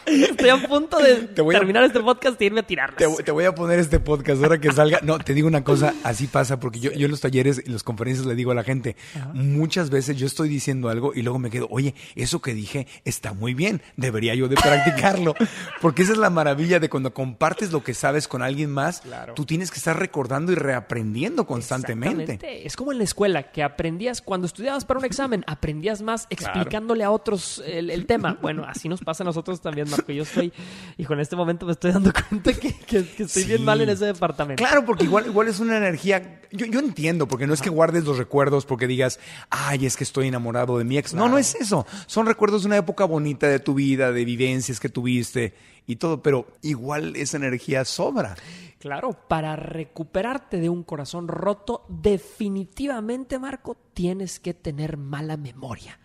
[0.06, 2.98] Estoy a punto de Te voy a- terminar este podcast y irme a tirarlas.
[2.98, 5.00] Te, te voy a poner este podcast ahora que salga.
[5.02, 7.82] No, te digo una cosa, así pasa, porque yo, yo en los talleres y las
[7.82, 8.96] conferencias le digo a la gente,
[9.32, 13.32] muchas veces yo estoy diciendo algo y luego me quedo, oye, eso que dije está
[13.32, 15.34] muy bien, debería yo de practicarlo.
[15.80, 19.02] Porque esa es la maravilla de cuando compartes lo que sabes con alguien más,
[19.34, 22.22] tú tienes que estar recordando y reaprendiendo constantemente.
[22.34, 22.66] Exactamente.
[22.66, 27.04] Es como en la escuela, que aprendías, cuando estudiabas para un examen, aprendías más explicándole
[27.04, 28.38] a otros el, el tema.
[28.40, 30.12] Bueno, así nos pasa a nosotros también, Marco.
[30.12, 30.52] Yo estoy,
[30.98, 33.88] hijo, en este momento me estoy dando cuenta que, que- que estoy bien mal en
[33.88, 34.62] ese departamento.
[34.62, 36.40] Claro, porque igual, igual es una energía.
[36.52, 39.18] Yo, yo entiendo, porque no es que guardes los recuerdos porque digas,
[39.50, 41.14] ay, es que estoy enamorado de mi ex.
[41.14, 41.86] No, no es eso.
[42.06, 45.54] Son recuerdos de una época bonita de tu vida, de vivencias que tuviste
[45.86, 48.36] y todo, pero igual esa energía sobra.
[48.78, 55.98] Claro, para recuperarte de un corazón roto, definitivamente, Marco, tienes que tener mala memoria.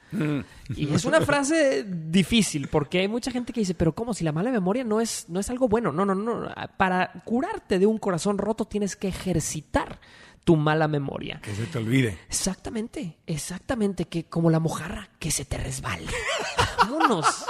[0.75, 4.13] Y es una frase difícil, porque hay mucha gente que dice, pero ¿cómo?
[4.13, 5.91] Si la mala memoria no es, no es algo bueno.
[5.91, 6.49] No, no, no.
[6.77, 9.99] Para curarte de un corazón roto tienes que ejercitar
[10.43, 11.39] tu mala memoria.
[11.41, 12.17] Que se te olvide.
[12.27, 16.07] Exactamente, exactamente, que como la mojarra, que se te resbale.
[16.79, 17.45] Vámonos,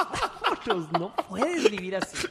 [0.67, 2.27] vámonos, no puedes vivir así.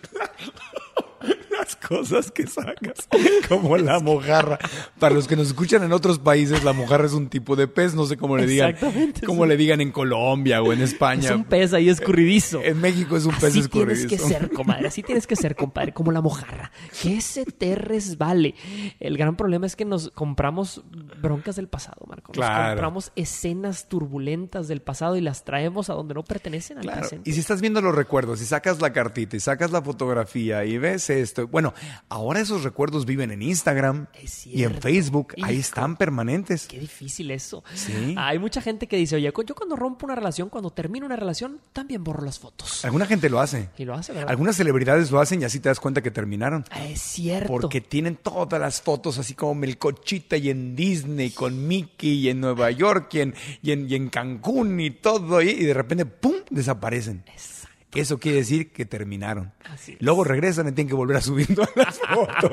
[1.58, 3.08] Las cosas que sacas,
[3.48, 4.58] como la mojarra.
[4.98, 7.94] Para los que nos escuchan en otros países, la mojarra es un tipo de pez,
[7.94, 8.70] no sé cómo le digan.
[8.70, 11.24] Exactamente, Cómo le digan en Colombia o en España.
[11.30, 12.60] Es un pez ahí escurridizo.
[12.62, 14.06] En México es un pez Así escurridizo.
[14.08, 14.86] tienes que ser, comadre.
[14.88, 15.92] Así tienes que ser, compadre.
[15.92, 16.70] Como la mojarra.
[17.02, 18.54] Que se te resbale.
[19.00, 20.82] El gran problema es que nos compramos
[21.20, 22.32] broncas del pasado, Marco.
[22.32, 22.68] Nos Claro.
[22.70, 27.00] compramos escenas turbulentas del pasado y las traemos a donde no pertenecen al Claro.
[27.00, 27.28] presente.
[27.28, 30.78] Y si estás viendo los recuerdos, y sacas la cartita y sacas la fotografía y
[30.78, 31.74] ves esto, bueno,
[32.08, 34.74] ahora esos recuerdos viven en Instagram Es y en.
[34.80, 36.66] Facebook, ahí están permanentes.
[36.66, 37.64] Qué difícil eso.
[37.74, 38.14] Sí.
[38.16, 41.60] Hay mucha gente que dice, oye, yo cuando rompo una relación, cuando termino una relación,
[41.72, 42.84] también borro las fotos.
[42.84, 43.70] Alguna gente lo hace.
[43.76, 44.30] Y lo hace, ¿verdad?
[44.30, 46.64] Algunas celebridades lo hacen y así te das cuenta que terminaron.
[46.70, 47.48] Ah, Es cierto.
[47.48, 52.40] Porque tienen todas las fotos así como Melcochita y en Disney, con Mickey y en
[52.40, 56.34] Nueva York y en, y en, y en Cancún y todo y de repente, ¡pum!,
[56.50, 57.24] desaparecen.
[57.26, 57.57] Exacto.
[57.94, 59.52] Eso quiere decir que terminaron.
[60.00, 62.52] Luego regresan y tienen que volver a subir todas las fotos.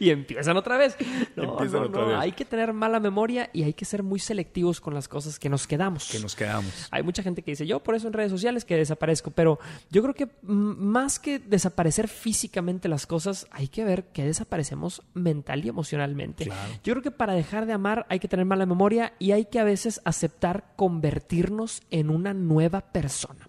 [0.00, 0.96] y empiezan otra vez.
[1.36, 2.06] No, Empiezan no, otra no.
[2.08, 2.16] vez.
[2.18, 5.48] Hay que tener mala memoria y hay que ser muy selectivos con las cosas que
[5.50, 6.08] nos quedamos.
[6.10, 6.88] que nos quedamos.
[6.90, 9.58] Hay mucha gente que dice, yo por eso en redes sociales que desaparezco, pero
[9.90, 15.64] yo creo que más que desaparecer físicamente las cosas, hay que ver que desaparecemos mental
[15.64, 16.46] y emocionalmente.
[16.82, 19.58] Yo creo que para dejar de amar hay que tener mala memoria y hay que
[19.60, 23.48] a veces aceptar convertirnos en una nueva persona.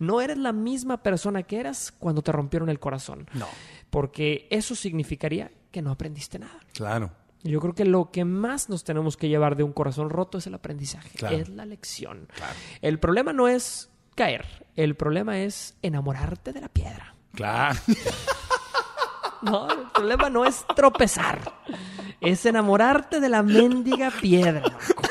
[0.00, 3.28] No eres la misma persona que eras cuando te rompieron el corazón.
[3.34, 3.46] No.
[3.90, 6.58] Porque eso significaría que no aprendiste nada.
[6.74, 7.12] Claro.
[7.44, 10.46] Yo creo que lo que más nos tenemos que llevar de un corazón roto es
[10.48, 11.36] el aprendizaje, Claro.
[11.36, 12.28] es la lección.
[12.82, 17.14] El problema no es caer, el problema es enamorarte de la piedra.
[17.34, 17.78] Claro.
[19.42, 21.40] No, el problema no es tropezar,
[22.20, 24.60] es enamorarte de la mendiga piedra.
[24.60, 25.02] Marco.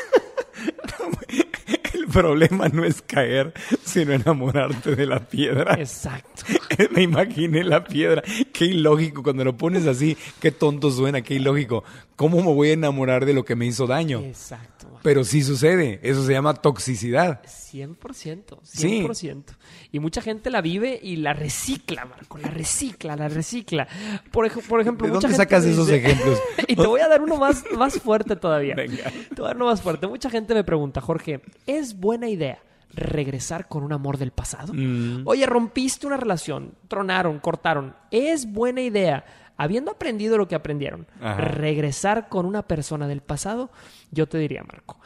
[2.09, 5.75] El problema no es caer, sino enamorarte de la piedra.
[5.75, 6.43] Exacto.
[6.95, 8.23] Me imaginé la piedra.
[8.51, 10.17] Qué ilógico cuando lo pones así.
[10.39, 11.83] Qué tonto suena, qué ilógico.
[12.15, 14.19] ¿Cómo me voy a enamorar de lo que me hizo daño?
[14.19, 14.78] Exacto.
[15.03, 15.99] Pero sí sucede.
[16.03, 17.41] Eso se llama toxicidad.
[17.45, 19.01] 100%, Sí.
[19.05, 19.43] 100%.
[19.91, 23.87] Y mucha gente la vive y la recicla, Marco, la recicla, la recicla.
[24.31, 26.39] Por, ej- por ejemplo, ¿De mucha dónde gente sacas esos ejemplos?
[26.67, 28.75] y te voy a dar uno más, más fuerte todavía.
[28.75, 29.11] Venga.
[29.33, 30.07] Te voy a dar uno más fuerte.
[30.07, 32.59] Mucha gente me pregunta, Jorge, ¿es buena idea
[32.93, 34.73] regresar con un amor del pasado?
[34.73, 35.21] Mm.
[35.25, 37.95] Oye, rompiste una relación, tronaron, cortaron.
[38.11, 39.25] ¿Es buena idea,
[39.57, 41.35] habiendo aprendido lo que aprendieron, Ajá.
[41.35, 43.69] regresar con una persona del pasado?
[44.11, 44.99] Yo te diría, Marco,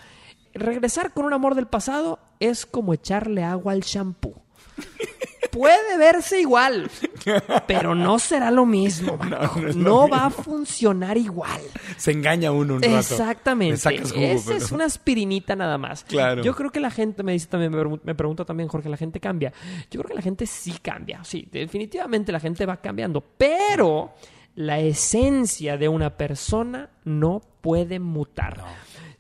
[0.54, 4.36] regresar con un amor del pasado es como echarle agua al shampoo.
[5.52, 6.90] Puede verse igual,
[7.68, 9.60] pero no será lo mismo, Marco.
[9.62, 11.62] no No, lo va a funcionar igual.
[11.96, 12.96] Se engaña uno un rato.
[12.98, 13.76] Exactamente.
[13.76, 16.06] Esa pero- es una aspirinita nada más.
[16.06, 16.42] Claro.
[16.42, 18.98] Yo creo que la gente me dice también, me pregun- me pregunta también, Jorge, la
[18.98, 19.54] gente cambia.
[19.92, 21.24] Yo creo que la gente sí cambia.
[21.24, 23.22] Sí, definitivamente la gente va cambiando.
[23.22, 24.16] Pero
[24.56, 28.60] la esencia de una persona no puede mutar.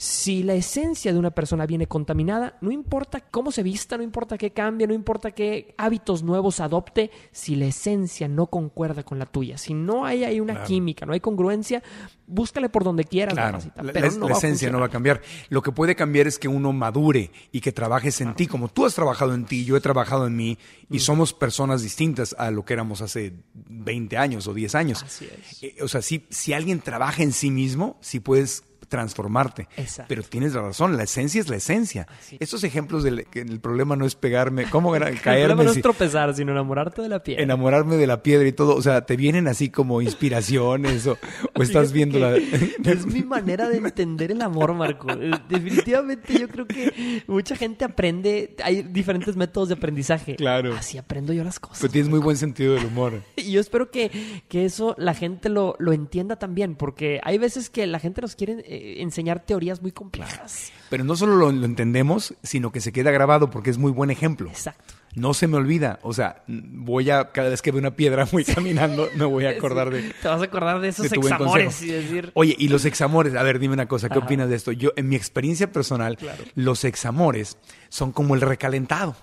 [0.05, 4.37] Si la esencia de una persona viene contaminada, no importa cómo se vista, no importa
[4.37, 9.25] qué cambie, no importa qué hábitos nuevos adopte, si la esencia no concuerda con la
[9.25, 11.81] tuya, si no hay ahí una química, no hay congruencia,
[12.27, 15.21] búscale por donde quieras, Claro, mamacita, la, pero la- no esencia no va a cambiar.
[15.47, 18.85] Lo que puede cambiar es que uno madure y que trabajes en ti, como tú
[18.85, 20.57] has trabajado en ti, yo he trabajado en mí,
[20.89, 25.01] y somos personas distintas a lo que éramos hace 20 años o 10 años.
[25.01, 25.63] Así es.
[25.63, 29.67] Eh, O sea, si, si alguien trabaja en sí mismo, si puedes transformarte.
[29.75, 30.05] Exacto.
[30.07, 32.07] Pero tienes la razón, la esencia es la esencia.
[32.39, 35.09] Estos ejemplos del que el problema no es pegarme, ¿cómo era?
[35.13, 35.47] El caerme?
[35.47, 37.39] problema no es tropezar, sino enamorarte de la piel.
[37.39, 41.17] enamorarme de la piedra y todo, o sea, te vienen así como inspiraciones o,
[41.55, 42.35] o estás viendo la...
[42.37, 45.09] Es mi manera de entender el amor, Marco.
[45.09, 50.35] Eh, Definitivamente yo creo que mucha gente aprende, hay diferentes métodos de aprendizaje.
[50.35, 50.75] Claro.
[50.75, 51.79] Así aprendo yo las cosas.
[51.81, 53.23] Pero tienes muy buen sentido del humor.
[53.37, 54.11] Y yo espero que,
[54.49, 58.35] que eso la gente lo, lo entienda también, porque hay veces que la gente nos
[58.35, 60.71] quiere eh, enseñar teorías muy complejas.
[60.89, 64.09] Pero no solo lo, lo entendemos, sino que se queda grabado porque es muy buen
[64.09, 64.49] ejemplo.
[64.49, 64.93] Exacto.
[65.15, 68.43] No se me olvida, o sea, voy a, cada vez que veo una piedra muy
[68.43, 70.11] caminando, me voy a acordar de...
[70.21, 72.31] Te vas a acordar de esos de examores y decir...
[72.33, 74.25] Oye, y los examores, a ver, dime una cosa, ¿qué Ajá.
[74.25, 74.71] opinas de esto?
[74.71, 76.17] Yo, en mi experiencia personal,
[76.55, 77.57] los examores
[77.89, 79.15] son como el recalentado.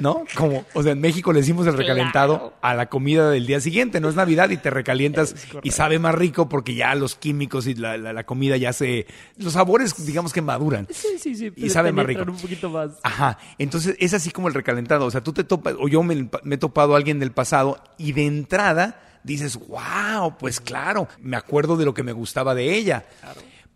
[0.00, 0.24] ¿No?
[0.36, 2.54] Como, o sea, en México le decimos el recalentado Claro.
[2.62, 6.14] a la comida del día siguiente, no es Navidad y te recalientas y sabe más
[6.14, 9.06] rico porque ya los químicos y la, la- la comida ya se...
[9.36, 10.88] Los sabores, digamos que maduran.
[10.90, 11.52] Sí, sí, sí.
[11.54, 12.22] Y sabe más rico.
[12.26, 12.92] un poquito más.
[13.02, 16.28] Ajá, entonces es así como el recalentado, o sea, tú te topas, o yo me,
[16.44, 21.36] me he topado a alguien del pasado y de entrada dices, wow, pues claro, me
[21.36, 23.04] acuerdo de lo que me gustaba de ella.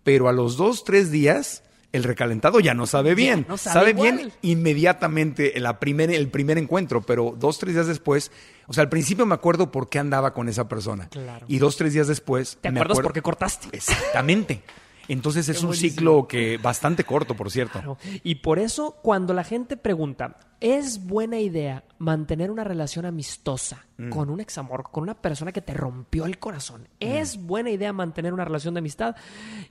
[0.02, 1.62] Pero a los dos, tres días,
[1.94, 3.46] el recalentado ya no sabe bien.
[3.48, 8.32] no sabe bien inmediatamente la primer, el primer encuentro, pero dos, tres días después,
[8.66, 11.08] o sea, al principio me acuerdo por qué andaba con esa persona.
[11.08, 11.46] Claro.
[11.48, 12.58] Y dos, tres días después...
[12.60, 13.68] ¿Te me acuerdas acuerdo- por qué cortaste?
[13.76, 14.62] Exactamente.
[15.06, 17.74] Entonces es un ciclo que bastante corto, por cierto.
[17.78, 17.98] Claro.
[18.22, 24.08] Y por eso, cuando la gente pregunta, ¿es buena idea mantener una relación amistosa Mm.
[24.08, 26.88] con un examor, con una persona que te rompió el corazón?
[26.98, 27.46] ¿Es Mm.
[27.46, 29.14] buena idea mantener una relación de amistad?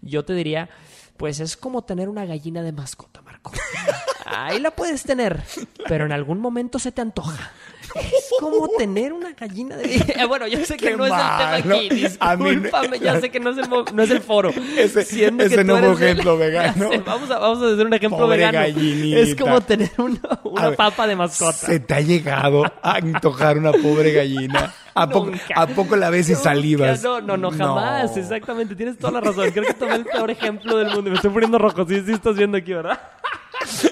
[0.01, 0.69] Yo te diría,
[1.23, 3.53] pues es como tener una gallina de mascota, Marco.
[4.35, 5.41] Ahí la puedes tener,
[5.87, 7.51] pero en algún momento se te antoja.
[7.95, 9.95] Es como tener una gallina de...
[10.17, 11.89] Eh, Bueno, yo sé que Qué no es el tema aquí.
[11.89, 14.49] Discúlpame, ya sé que no es el, mo- no es el foro.
[14.77, 16.89] Ese- Siendo ese que no fue eres el- ejemplo vegano.
[16.91, 18.59] Sé, vamos, a, vamos a hacer un ejemplo Pobre vegano.
[18.59, 19.19] gallinita.
[19.19, 21.53] Es como tener una, una ver, papa de mascota.
[21.53, 24.73] ¿Se te ha llegado a antojar una pobre gallina?
[24.95, 25.31] ¿A poco.
[25.55, 27.03] ¿a poco la ves y salivas?
[27.03, 28.15] No, no, no, jamás.
[28.15, 28.21] No.
[28.21, 28.75] Exactamente.
[28.75, 29.51] Tienes toda la razón.
[29.51, 31.09] Creo que tomé el peor ejemplo del mundo.
[31.11, 31.85] Me estoy poniendo rojo.
[31.87, 32.99] Sí, sí, estás viendo aquí, ¿verdad?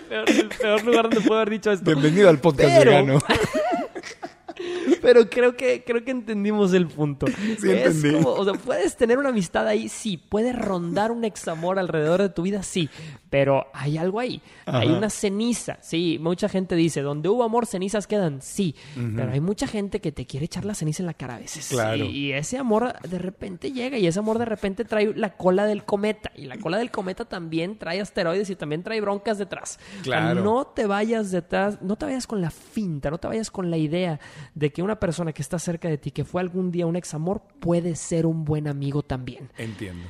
[0.09, 1.85] Peor- el peor lugar donde puedo haber dicho esto.
[1.85, 3.19] Bienvenido al podcast Pero- vegano.
[5.01, 7.27] Pero creo que, creo que entendimos el punto.
[7.27, 8.11] Sí, es entendí.
[8.23, 10.17] como, o sea, puedes tener una amistad ahí, sí.
[10.17, 12.89] Puedes rondar un examor alrededor de tu vida, sí.
[13.29, 14.41] Pero hay algo ahí.
[14.65, 16.17] Hay una ceniza, sí.
[16.21, 18.75] Mucha gente dice, donde hubo amor, cenizas quedan, sí.
[19.15, 21.67] Pero hay mucha gente que te quiere echar la ceniza en la cara a veces.
[21.69, 22.03] Claro.
[22.05, 25.65] Y, y ese amor de repente llega y ese amor de repente trae la cola
[25.65, 26.31] del cometa.
[26.35, 29.79] Y la cola del cometa también trae asteroides y también trae broncas detrás.
[30.01, 30.43] O sea, Claro.
[30.43, 33.77] no te vayas detrás, no te vayas con la finta, no te vayas con la
[33.77, 34.19] idea
[34.55, 37.41] de que una persona que está cerca de ti, que fue algún día un examor,
[37.59, 39.49] puede ser un buen amigo también.
[39.57, 40.07] Entiendo.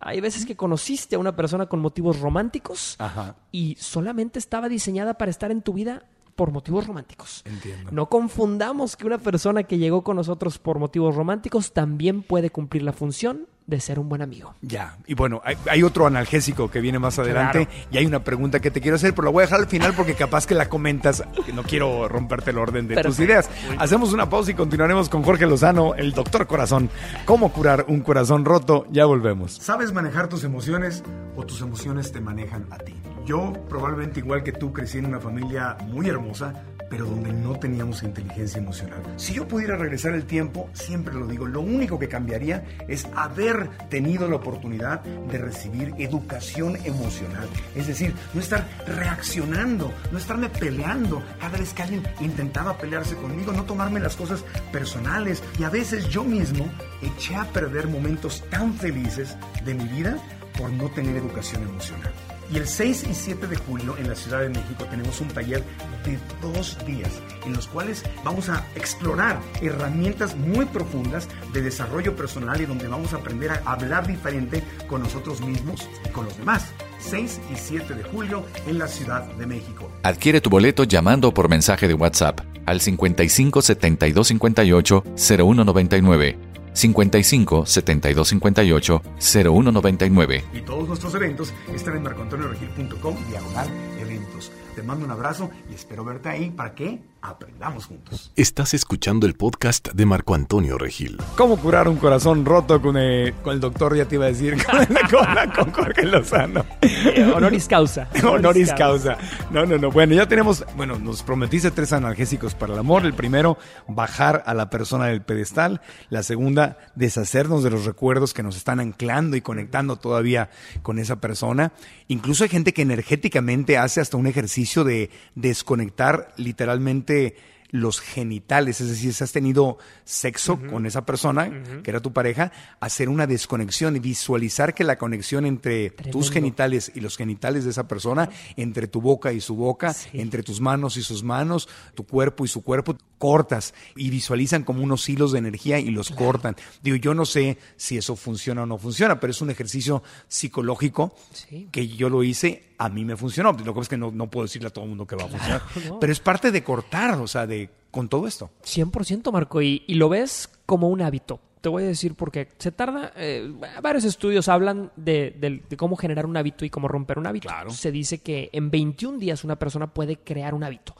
[0.00, 3.36] Hay veces que conociste a una persona con motivos románticos Ajá.
[3.52, 7.42] y solamente estaba diseñada para estar en tu vida por motivos románticos.
[7.44, 7.90] Entiendo.
[7.92, 12.82] No confundamos que una persona que llegó con nosotros por motivos románticos también puede cumplir
[12.82, 14.54] la función de ser un buen amigo.
[14.62, 17.86] Ya, y bueno, hay, hay otro analgésico que viene más adelante Claro.
[17.90, 19.94] y hay una pregunta que te quiero hacer, pero la voy a dejar al final
[19.94, 23.48] porque capaz que la comentas, que no quiero romperte el orden de tus ideas.
[23.78, 26.90] Hacemos una pausa y continuaremos con Jorge Lozano, el doctor corazón.
[27.24, 28.86] ¿Cómo curar un corazón roto?
[28.90, 29.52] Ya volvemos.
[29.54, 31.02] ¿Sabes manejar tus emociones
[31.36, 32.94] o tus emociones te manejan a ti?
[33.24, 38.02] Yo, probablemente igual que tú, crecí en una familia muy hermosa, pero donde no teníamos
[38.02, 39.02] inteligencia emocional.
[39.16, 43.70] Si yo pudiera regresar el tiempo, siempre lo digo, lo único que cambiaría es haber
[43.88, 47.48] tenido la oportunidad de recibir educación emocional.
[47.74, 53.54] Es decir, no estar reaccionando, no estarme peleando cada vez que alguien intentaba pelearse conmigo,
[53.54, 55.42] no tomarme las cosas personales.
[55.58, 56.66] Y a veces yo mismo
[57.00, 60.18] eché a perder momentos tan felices de mi vida
[60.58, 62.12] por no tener educación emocional.
[62.52, 65.64] Y el 6 y 7 de julio en la Ciudad de México tenemos un taller
[66.04, 67.10] de dos días
[67.46, 73.14] en los cuales vamos a explorar herramientas muy profundas de desarrollo personal y donde vamos
[73.14, 76.72] a aprender a hablar diferente con nosotros mismos y con los demás.
[76.98, 79.90] 6 y 7 de julio en la Ciudad de México.
[80.02, 86.51] Adquiere tu boleto llamando por mensaje de WhatsApp al 55 72 58 0199.
[86.72, 90.44] 55 72 58 0199.
[90.52, 93.68] Y todos nuestros eventos están en marcoantonioregil.com diagonal
[94.00, 94.50] eventos.
[94.74, 96.50] Te mando un abrazo y espero verte ahí.
[96.50, 97.00] ¿Para qué?
[97.24, 98.32] aprendamos juntos.
[98.34, 101.18] Estás escuchando el podcast de Marco Antonio Regil.
[101.36, 104.56] ¿Cómo curar un corazón roto con el, con el doctor, ya te iba a decir,
[104.64, 106.64] con, con la- con Jorge Lozano?
[106.80, 108.08] Eh, honoris causa.
[108.24, 109.18] Honoris causa.
[109.52, 109.92] No, no, no.
[109.92, 113.06] Bueno, ya tenemos, bueno, nos prometiste tres analgésicos para el amor.
[113.06, 113.56] El primero,
[113.86, 115.80] bajar a la persona del pedestal.
[116.10, 120.50] La segunda, deshacernos de los recuerdos que nos están anclando y conectando todavía
[120.82, 121.72] con esa persona.
[122.08, 127.36] Incluso hay gente que energéticamente hace hasta un ejercicio de desconectar literalmente
[127.70, 132.52] los genitales, es decir, si has tenido sexo con esa persona, que era tu pareja,
[132.80, 137.70] hacer una desconexión y visualizar que la conexión entre tus genitales y los genitales de
[137.70, 142.04] esa persona, entre tu boca y su boca, entre tus manos y sus manos, tu
[142.06, 146.56] cuerpo y su cuerpo, cortas y visualizan como unos hilos de energía y los cortan.
[146.82, 151.14] Digo, yo no sé si eso funciona o no funciona, pero es un ejercicio psicológico
[151.32, 151.68] Sí.
[151.72, 153.52] que yo lo hice, a mí me funcionó.
[153.52, 155.24] Lo que pasa es que no, no puedo decirle a todo el mundo que va
[155.24, 155.62] a funcionar.
[155.88, 156.00] no.
[156.00, 158.50] Pero es parte de cortar, o sea, de con todo esto.
[158.64, 161.40] 100% Marco, y, y lo ves como un hábito.
[161.62, 166.36] Te voy a decir porque se tarda, eh, varios estudios hablan de, cómo generar un
[166.36, 167.48] hábito y cómo romper un hábito.
[167.48, 167.70] Claro.
[167.70, 170.94] Se dice que en 21 días una persona puede crear un hábito.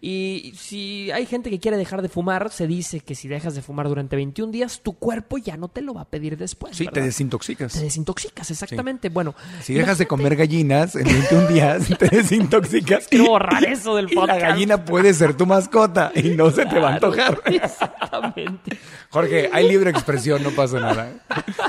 [0.00, 3.62] Y si hay gente que quiere dejar de fumar, se dice que si dejas de
[3.62, 6.76] fumar durante 21 días, tu cuerpo ya no te lo va a pedir después.
[6.76, 7.72] Sí, te desintoxicas.
[7.72, 9.08] Te desintoxicas, exactamente.
[9.08, 13.08] Bueno, Si dejas de comer gallinas en 21 días, te desintoxicas.
[13.08, 14.40] Quiero borrar eso del Y la podcast.
[14.40, 17.40] gallina puede ser tu mascota y no se te va a antojar.
[17.46, 18.78] Exactamente.
[19.10, 21.12] Jorge, hay libre expresión, no pasa nada.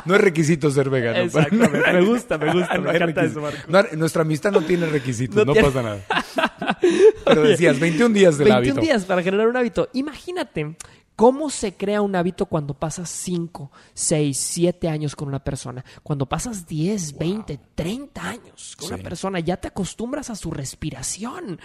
[0.06, 1.20] No es requisito ser vegano.
[1.20, 1.94] Exactamente.
[1.94, 3.22] Me gusta, me gusta, me encanta requisito.
[3.32, 3.58] eso, Marco.
[3.92, 6.00] No, nuestra amistad no tiene requisitos, No no, tiene- pasa nada.
[7.26, 8.82] Pero decías, 21 días del 21 hábito.
[8.82, 9.90] días para generar un hábito.
[9.94, 10.76] Imagínate
[11.16, 15.84] cómo se crea un hábito cuando pasas 5, 6, 7 años con una persona.
[16.03, 18.93] Cuando pasas 10, 20, 30 años con Sí.
[18.93, 21.59] una persona, ya te acostumbras a su respiración.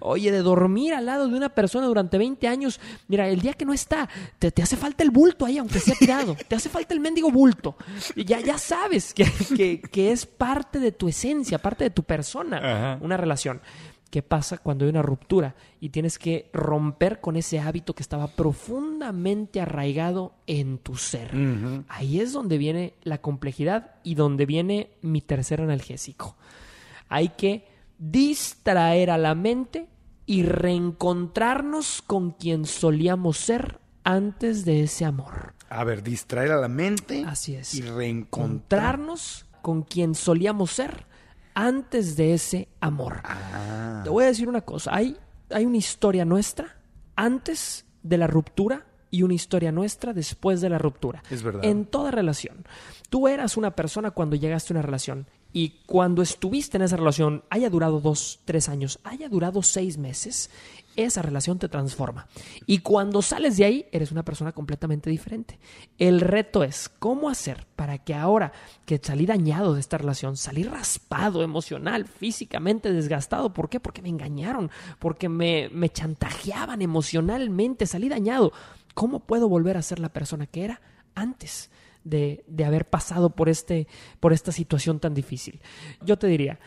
[0.00, 3.64] Oye, de dormir al lado de una persona durante 20 años, mira, el día que
[3.64, 6.36] no está, te, te hace falta el bulto ahí, aunque sea tirado.
[6.48, 7.76] te hace falta el mendigo bulto.
[8.14, 9.24] Y ya, ya sabes que,
[9.56, 12.98] que- que es parte de tu esencia, parte de tu persona, Ajá.
[13.04, 13.60] una relación.
[14.10, 18.28] ¿Qué pasa cuando hay una ruptura y tienes que romper con ese hábito que estaba
[18.28, 21.32] profundamente arraigado en tu ser?
[21.88, 26.36] Ahí es donde viene la complejidad y donde viene mi tercer analgésico.
[27.08, 27.66] Hay que
[27.98, 29.88] distraer a la mente
[30.24, 35.54] y reencontrarnos con quien solíamos ser antes de ese amor.
[35.68, 37.24] A ver, distraer a la mente.
[37.26, 37.74] Así es.
[37.74, 38.84] Y reencontrar.
[38.84, 41.06] Encontrarnos con quien solíamos ser
[41.56, 43.22] antes de ese amor.
[43.24, 44.02] Ah.
[44.04, 45.16] Te voy a decir una cosa, hay,
[45.50, 46.76] hay una historia nuestra
[47.16, 51.22] antes de la ruptura y una historia nuestra después de la ruptura.
[51.30, 51.64] Es verdad.
[51.64, 52.66] En toda relación.
[53.08, 57.42] Tú eras una persona cuando llegaste a una relación y cuando estuviste en esa relación,
[57.48, 60.50] haya durado dos, tres años, haya durado seis meses,
[60.96, 62.26] esa relación te transforma.
[62.66, 65.58] Y cuando sales de ahí, eres una persona completamente diferente.
[65.98, 68.52] El reto es cómo hacer para que ahora
[68.84, 73.52] que salí dañado de esta relación, salí raspado emocional, físicamente desgastado.
[73.52, 73.80] ¿Por qué?
[73.80, 78.52] Porque me engañaron, porque me, me chantajeaban emocionalmente, salí dañado.
[78.94, 80.80] ¿Cómo puedo volver a ser la persona que era
[81.14, 81.70] antes?
[82.04, 83.88] De, de haber pasado por, este,
[84.20, 85.60] por esta situación tan difícil.
[86.02, 86.60] Yo te diría,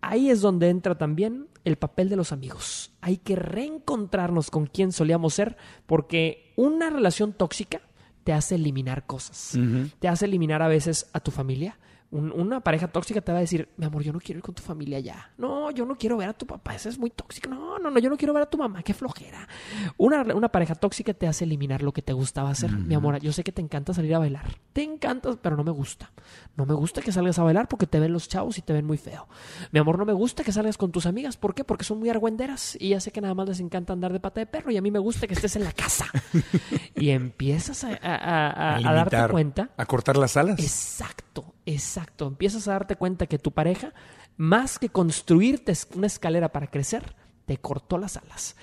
[0.00, 2.92] ahí es donde entra también el papel de los amigos.
[3.00, 5.56] Hay que reencontrarnos con quien solíamos ser
[5.86, 7.80] porque una relación tóxica
[8.24, 9.58] te hace eliminar cosas.
[9.98, 11.78] Te hace eliminar a veces a tu familia.
[12.14, 14.54] Un- una pareja tóxica te va a decir, mi amor, yo no quiero ir con
[14.54, 15.32] tu familia ya.
[15.36, 17.50] No, yo no quiero ver a tu papá, ese es muy tóxico.
[17.50, 19.48] No, no, no, yo no quiero ver a tu mamá, qué flojera.
[19.96, 22.70] Una, una pareja tóxica te hace eliminar lo que te gustaba hacer.
[22.70, 24.46] Mi amor, yo sé que te encanta salir a bailar.
[24.72, 26.12] Te encanta, pero no me gusta.
[26.56, 28.84] No me gusta que salgas a bailar porque te ven los chavos y te ven
[28.86, 29.26] muy feo.
[29.72, 31.36] Mi amor, no me gusta que salgas con tus amigas.
[31.36, 31.64] ¿Por qué?
[31.64, 34.38] Porque son muy argüenderas y ya sé que nada más les encanta andar de pata
[34.40, 36.06] de perro y a mí me gusta que estés en la casa.
[36.94, 40.60] y empiezas a, a- a- darte cuenta A cortar las alas.
[40.60, 42.26] Exacto, exacto.
[42.26, 43.92] Empiezas a darte cuenta que tu pareja,
[44.36, 47.14] más que construirte una escalera para crecer,
[47.46, 48.56] te cortó las alas.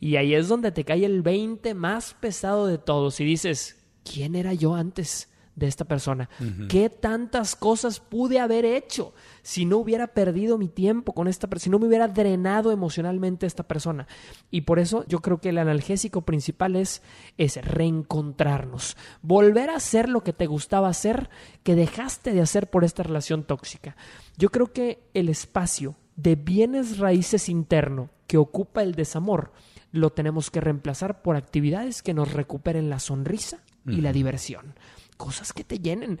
[0.00, 4.34] Y ahí es donde te cae el 20 más pesado de todos y dices, ¿quién
[4.34, 5.28] era yo antes?
[5.58, 6.28] De esta persona.
[6.68, 11.64] ¿Qué tantas cosas pude haber hecho si no hubiera perdido mi tiempo con esta persona,
[11.64, 14.06] si no me hubiera drenado emocionalmente esta persona?
[14.50, 17.02] Y por eso yo creo que el analgésico principal es
[17.36, 21.28] ese, reencontrarnos, volver a hacer lo que te gustaba hacer,
[21.64, 23.96] que dejaste de hacer por esta relación tóxica.
[24.36, 29.52] Yo creo que el espacio de bienes raíces interno que ocupa el desamor
[29.90, 34.74] lo tenemos que reemplazar por actividades que nos recuperen la sonrisa y la diversión.
[35.18, 36.18] cosas que te llenen.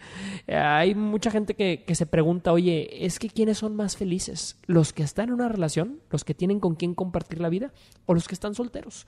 [0.48, 4.58] Hay mucha gente que, que se pregunta, oye, ¿es que quiénes son más felices?
[4.66, 6.00] ¿Los que están en una relación?
[6.10, 7.72] ¿Los que tienen con quién compartir la vida?
[8.04, 9.06] ¿O los que están solteros?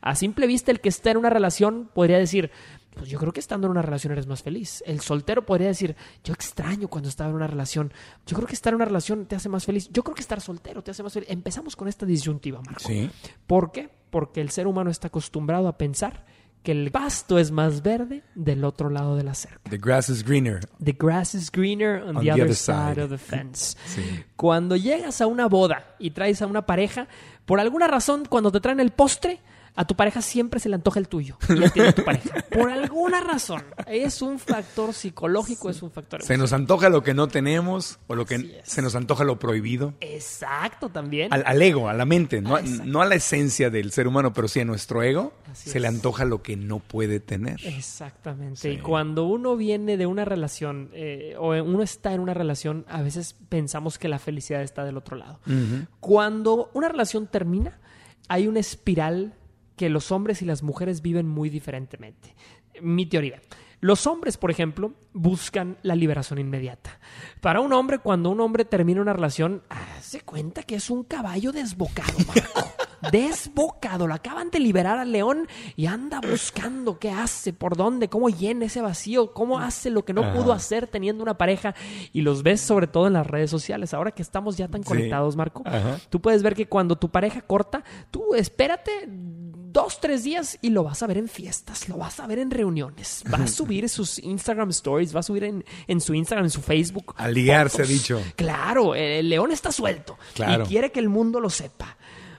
[0.00, 2.50] A simple vista, el que está en una relación podría decir,
[2.94, 4.82] pues yo creo que estando en una relación eres más feliz.
[4.86, 5.94] El soltero podría decir,
[6.24, 7.92] yo extraño cuando estaba en una relación.
[8.26, 9.90] Yo creo que estar en una relación te hace más feliz.
[9.92, 11.28] Yo creo que estar soltero te hace más feliz.
[11.30, 12.80] Empezamos con esta disyuntiva, Marco.
[12.80, 13.10] Sí.
[13.46, 13.90] ¿Por qué?
[14.10, 16.24] Porque el ser humano está acostumbrado a pensar
[16.66, 19.70] que el pasto es más verde del otro lado de la cerca.
[19.70, 20.58] The grass is greener.
[20.82, 23.00] The grass is greener on, the, other, side.
[23.00, 23.76] of the fence.
[23.86, 24.02] Sí.
[24.34, 27.06] Cuando llegas a una boda y traes a una pareja,
[27.44, 29.38] por alguna razón, cuando te traen el postre,
[29.76, 31.38] a tu pareja siempre se le antoja el tuyo.
[31.48, 32.30] Y a ti no tu pareja.
[32.50, 33.62] Por alguna razón.
[33.86, 38.14] Es un factor psicológico, es un factor Se nos antoja lo que no tenemos o
[38.14, 39.94] lo que se nos antoja lo prohibido.
[40.00, 41.32] Exacto, también.
[41.32, 44.32] Al, al ego, a la mente, no, Ah, no a la esencia del ser humano,
[44.32, 47.60] pero sí a nuestro ego, Así se le antoja lo que no puede tener.
[47.64, 48.56] Exactamente.
[48.56, 48.68] Sí.
[48.70, 53.02] Y cuando uno viene de una relación eh, o uno está en una relación, a
[53.02, 55.38] veces pensamos que la felicidad está del otro lado.
[56.00, 57.78] Cuando una relación termina,
[58.28, 59.34] hay una espiral
[59.76, 62.34] que los hombres y las mujeres viven muy diferentemente.
[62.80, 63.40] Mi teoría.
[63.80, 66.98] Los hombres, por ejemplo, buscan la liberación inmediata.
[67.42, 69.62] Para un hombre, cuando un hombre termina una relación,
[70.00, 72.70] se cuenta que es un caballo desbocado, Marco.
[73.12, 74.06] Desbocado.
[74.06, 75.46] Lo acaban de liberar al león
[75.76, 80.14] y anda buscando qué hace, por dónde, cómo llena ese vacío, cómo hace lo que
[80.14, 81.74] no pudo hacer teniendo una pareja.
[82.12, 83.92] Y los ves sobre todo en las redes sociales.
[83.94, 84.88] Ahora que estamos ya tan Sí.
[84.88, 85.98] conectados, Marco, Ajá.
[86.08, 88.90] Tú puedes ver que cuando tu pareja corta, tú espérate
[89.76, 92.50] dos, tres días y lo vas a ver en fiestas, lo vas a ver en
[92.50, 96.50] reuniones, va a subir sus Instagram stories, va a subir en, en su Instagram, en
[96.50, 97.14] su Facebook.
[97.18, 97.88] A ligar, se ha fotos.
[97.88, 98.22] dicho.
[98.36, 100.64] Claro, el león está suelto Claro.
[100.64, 101.98] y quiere que el mundo lo sepa.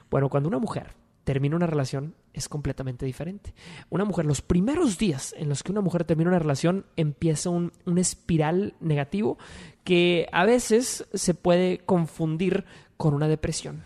[0.10, 3.54] Bueno, cuando una mujer termina una relación es completamente diferente.
[3.90, 7.72] Una mujer, los primeros días en los que una mujer termina una relación, empieza un,
[7.86, 9.38] un espiral negativo
[9.84, 12.66] que a veces se puede confundir
[12.96, 13.84] con una depresión.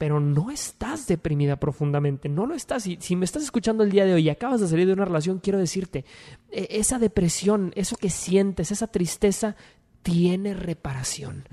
[0.00, 2.86] Pero no estás deprimida profundamente, no lo estás.
[2.86, 5.04] Y si me estás escuchando el día de hoy y acabas de salir de una
[5.04, 6.06] relación, quiero decirte,
[6.50, 9.56] eh, esa depresión, eso que sientes, esa tristeza,
[10.02, 11.44] tiene reparación,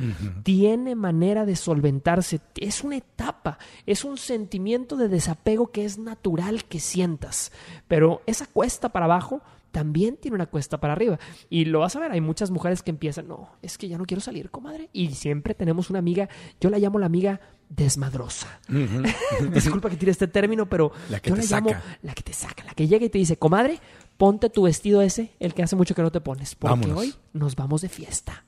[0.44, 6.64] tiene manera de solventarse, es una etapa, es un sentimiento de desapego que es natural
[6.64, 7.52] que sientas,
[7.90, 9.42] pero esa cuesta para abajo
[9.72, 11.20] también tiene una cuesta para arriba.
[11.50, 14.06] Y lo vas a ver, hay muchas mujeres que empiezan, no, es que ya no
[14.06, 14.90] quiero salir, comadre.
[14.94, 16.30] Y siempre tenemos una amiga,
[16.60, 18.60] yo la llamo la amiga desmadrosa.
[19.54, 21.84] Disculpa que tire este término, pero La que yo te la llamo saca.
[22.02, 23.80] la que te saca, la que llega y te dice, comadre,
[24.18, 26.98] ponte tu vestido ese, el que hace mucho que no te pones, porque Vámonos.
[27.00, 28.46] hoy nos vamos de fiesta.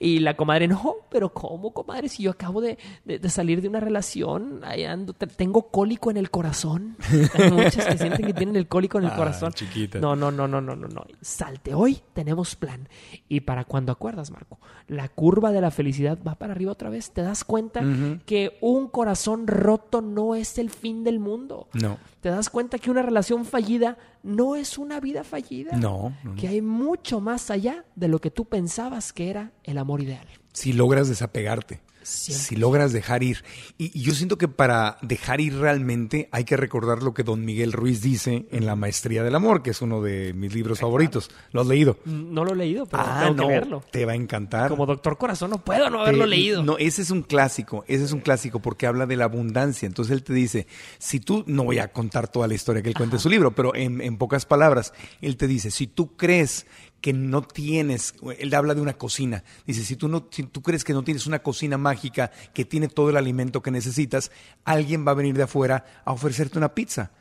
[0.00, 2.08] Y la comadre, no, pero ¿cómo, comadre?
[2.08, 6.10] Si yo acabo de, de- de salir de una relación, ahí ando, te- tengo cólico
[6.10, 6.96] en el corazón.
[7.34, 9.52] Hay muchas que sienten que tienen el cólico en el Ah, corazón.
[9.52, 9.98] chiquita.
[9.98, 11.04] No, no, no, no, no, no, no.
[11.20, 12.88] Salte, hoy tenemos plan.
[13.28, 17.10] Y para cuando acuerdas, Marco, la curva de la felicidad va para arriba otra vez.
[17.10, 17.82] Te das cuenta
[18.24, 21.68] que un corazón roto no es el fin del mundo.
[21.74, 25.76] No, Te das cuenta que una relación fallida no es una vida fallida.
[25.76, 26.34] no, no, no.
[26.36, 30.26] Que hay mucho más allá de lo que tú pensabas que era el amor ideal.
[30.52, 31.80] Si logras desapegarte.
[32.08, 32.46] Siempre.
[32.46, 33.44] Si logras dejar ir.
[33.76, 37.44] Y, y yo siento que para dejar ir realmente hay que recordar lo que don
[37.44, 41.30] Miguel Ruiz dice en La Maestría del Amor, que es uno de mis libros favoritos.
[41.52, 41.98] ¿Lo has leído?
[42.04, 43.48] No lo he leído, pero ah, tengo no.
[43.48, 43.84] que verlo.
[43.90, 44.70] Te va a encantar.
[44.70, 46.62] Como Doctor Corazón no puedo no haberlo Te- leído.
[46.62, 49.86] No, ese es un clásico, ese es un clásico porque habla de la abundancia.
[49.86, 50.66] Entonces él te dice,
[50.98, 53.54] si tú, no voy a contar toda la historia que él cuenta en su libro,
[53.54, 56.66] pero en, en pocas palabras, él te dice, si tú crees
[57.00, 60.84] que no tienes, él habla de una cocina, dice, si tú, no, si tú crees
[60.84, 64.30] que no tienes una cocina mágica que tiene todo el alimento que necesitas,
[64.64, 67.12] alguien va a venir de afuera a ofrecerte una pizza.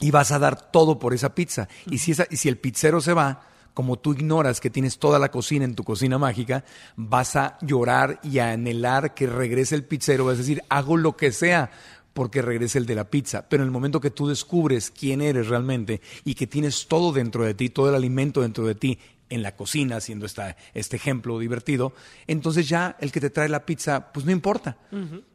[0.00, 1.68] Y vas a dar todo por esa pizza.
[1.86, 5.20] Y si, esa, y si el pizzero se va, como tú ignoras que tienes toda
[5.20, 6.64] la cocina en tu cocina mágica,
[6.96, 11.16] vas a llorar y a anhelar que regrese el pizzero, vas a decir, hago lo
[11.16, 11.70] que sea
[12.14, 13.46] porque regrese el de la pizza.
[13.48, 17.44] Pero en el momento que tú descubres quién eres realmente y que tienes todo dentro
[17.44, 18.98] de ti, todo el alimento dentro de ti,
[19.28, 21.92] en la cocina, haciendo esta, este ejemplo divertido,
[22.26, 24.78] entonces ya el que te trae la pizza, pues no importa.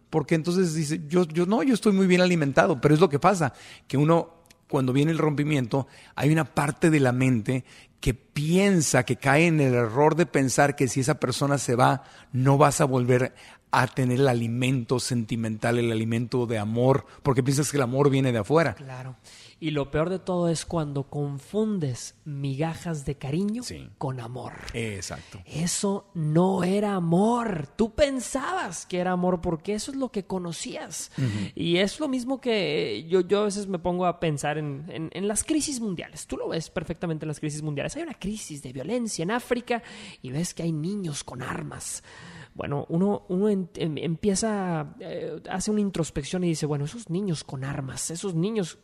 [0.10, 3.20] Porque entonces dice, yo, yo no, yo estoy muy bien alimentado, pero es lo que
[3.20, 3.54] pasa,
[3.88, 7.66] que uno, cuando viene el rompimiento, hay una parte de la mente
[8.00, 12.04] que piensa, que cae en el error de pensar que si esa persona se va,
[12.32, 13.34] no vas a volver
[13.72, 18.32] a tener el alimento sentimental, el alimento de amor, porque piensas que el amor viene
[18.32, 18.74] de afuera.
[18.76, 19.16] Claro.
[19.62, 23.90] Y lo peor de todo es cuando confundes migajas de cariño Sí.
[23.98, 24.54] con amor.
[24.74, 25.40] Exacto.
[25.46, 27.68] Eso no era amor.
[27.76, 31.12] Tú pensabas que era amor porque eso es lo que conocías.
[31.56, 35.10] Y es lo mismo que yo, yo a veces me pongo a pensar en, en-
[35.14, 36.26] en las crisis mundiales.
[36.26, 37.96] Tú lo ves perfectamente en las crisis mundiales.
[37.98, 39.84] Hay una crisis de violencia en África
[40.22, 42.02] y ves que hay niños con armas.
[42.56, 47.44] Bueno, uno, uno en- em- empieza, eh, hace una introspección y dice, bueno, esos niños
[47.44, 48.80] con armas, esos niños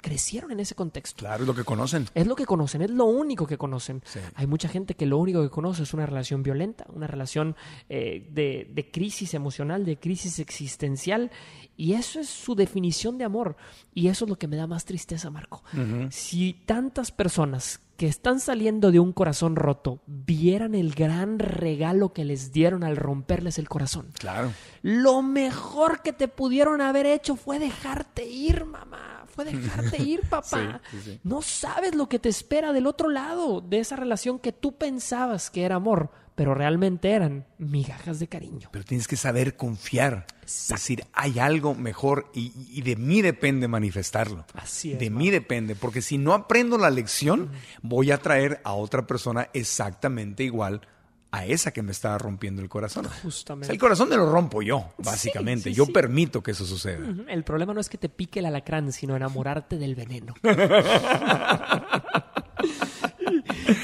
[0.00, 1.16] crecieron en ese contexto.
[1.18, 2.06] Claro, es lo que conocen.
[2.14, 4.00] Es lo que conocen, es lo único que conocen.
[4.06, 4.20] Sí.
[4.36, 7.56] Hay mucha gente que lo único que conoce es una relación violenta, una relación
[7.88, 11.32] eh, de, de crisis emocional, de crisis existencial,
[11.76, 13.56] y eso es su definición de amor.
[13.92, 15.64] Y eso es lo que me da más tristeza, Marco.
[16.10, 22.24] Si tantas personas que están saliendo de un corazón roto vieran el gran regalo que
[22.24, 24.12] les dieron al romperles el corazón.
[24.16, 24.52] Claro.
[24.82, 29.24] Lo mejor que te pudieron haber hecho fue dejarte ir, mamá.
[29.26, 30.80] Fue dejarte ir, papá.
[30.90, 31.20] Sí, sí, sí.
[31.24, 35.50] No sabes lo que te espera del otro lado de esa relación que tú pensabas
[35.50, 38.68] que era amor, pero realmente eran migajas de cariño.
[38.70, 40.24] Pero tienes que saber confiar.
[40.44, 44.46] Es decir, hay algo mejor y, y de mí depende manifestarlo.
[44.54, 47.50] Así es, De mí depende, porque si no aprendo la lección,
[47.82, 50.82] voy a traer a otra persona exactamente igual
[51.30, 53.06] a esa que me está rompiendo el corazón.
[53.06, 53.66] O Justamente.
[53.66, 55.70] sea, el corazón me lo rompo yo, básicamente.
[55.70, 55.92] sí, yo sí.
[55.92, 57.04] permito que eso suceda.
[57.28, 60.34] El problema no es que te pique el alacrán, sino enamorarte del veneno.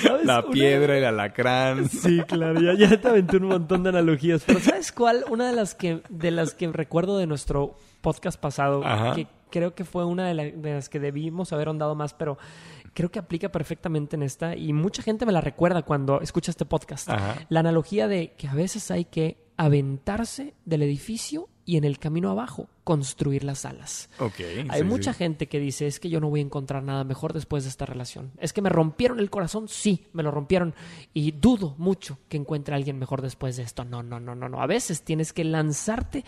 [0.03, 0.25] ¿Sabes?
[0.25, 1.89] La Una- piedra, el alacrán.
[1.89, 4.43] Sí, claro, ya, ya te aventé un montón de analogías.
[4.47, 5.25] Pero ¿sabes cuál?
[5.31, 9.15] Una de las que, de las que recuerdo de nuestro podcast pasado, Ajá.
[9.15, 12.39] que creo que fue una de, la- de las que debimos haber ahondado más, pero
[12.93, 16.65] creo que aplica perfectamente en esta y mucha gente me la recuerda cuando escucha este
[16.65, 17.09] podcast.
[17.11, 17.37] Ajá.
[17.49, 22.31] La analogía de que a veces hay que aventarse del edificio y en el camino
[22.31, 24.11] abajo construir las alas.
[24.19, 24.41] Ok.
[24.69, 25.19] Hay sí, mucha sí.
[25.19, 27.87] gente que dice, es que yo no voy a encontrar nada mejor después de esta
[27.87, 28.33] relación.
[28.39, 30.75] Es que me rompieron el corazón, sí, me lo rompieron.
[31.15, 33.85] Y dudo mucho que encuentre a alguien mejor después de esto.
[33.85, 34.61] No, no, no, no, no.
[34.61, 36.25] A veces tienes que lanzarte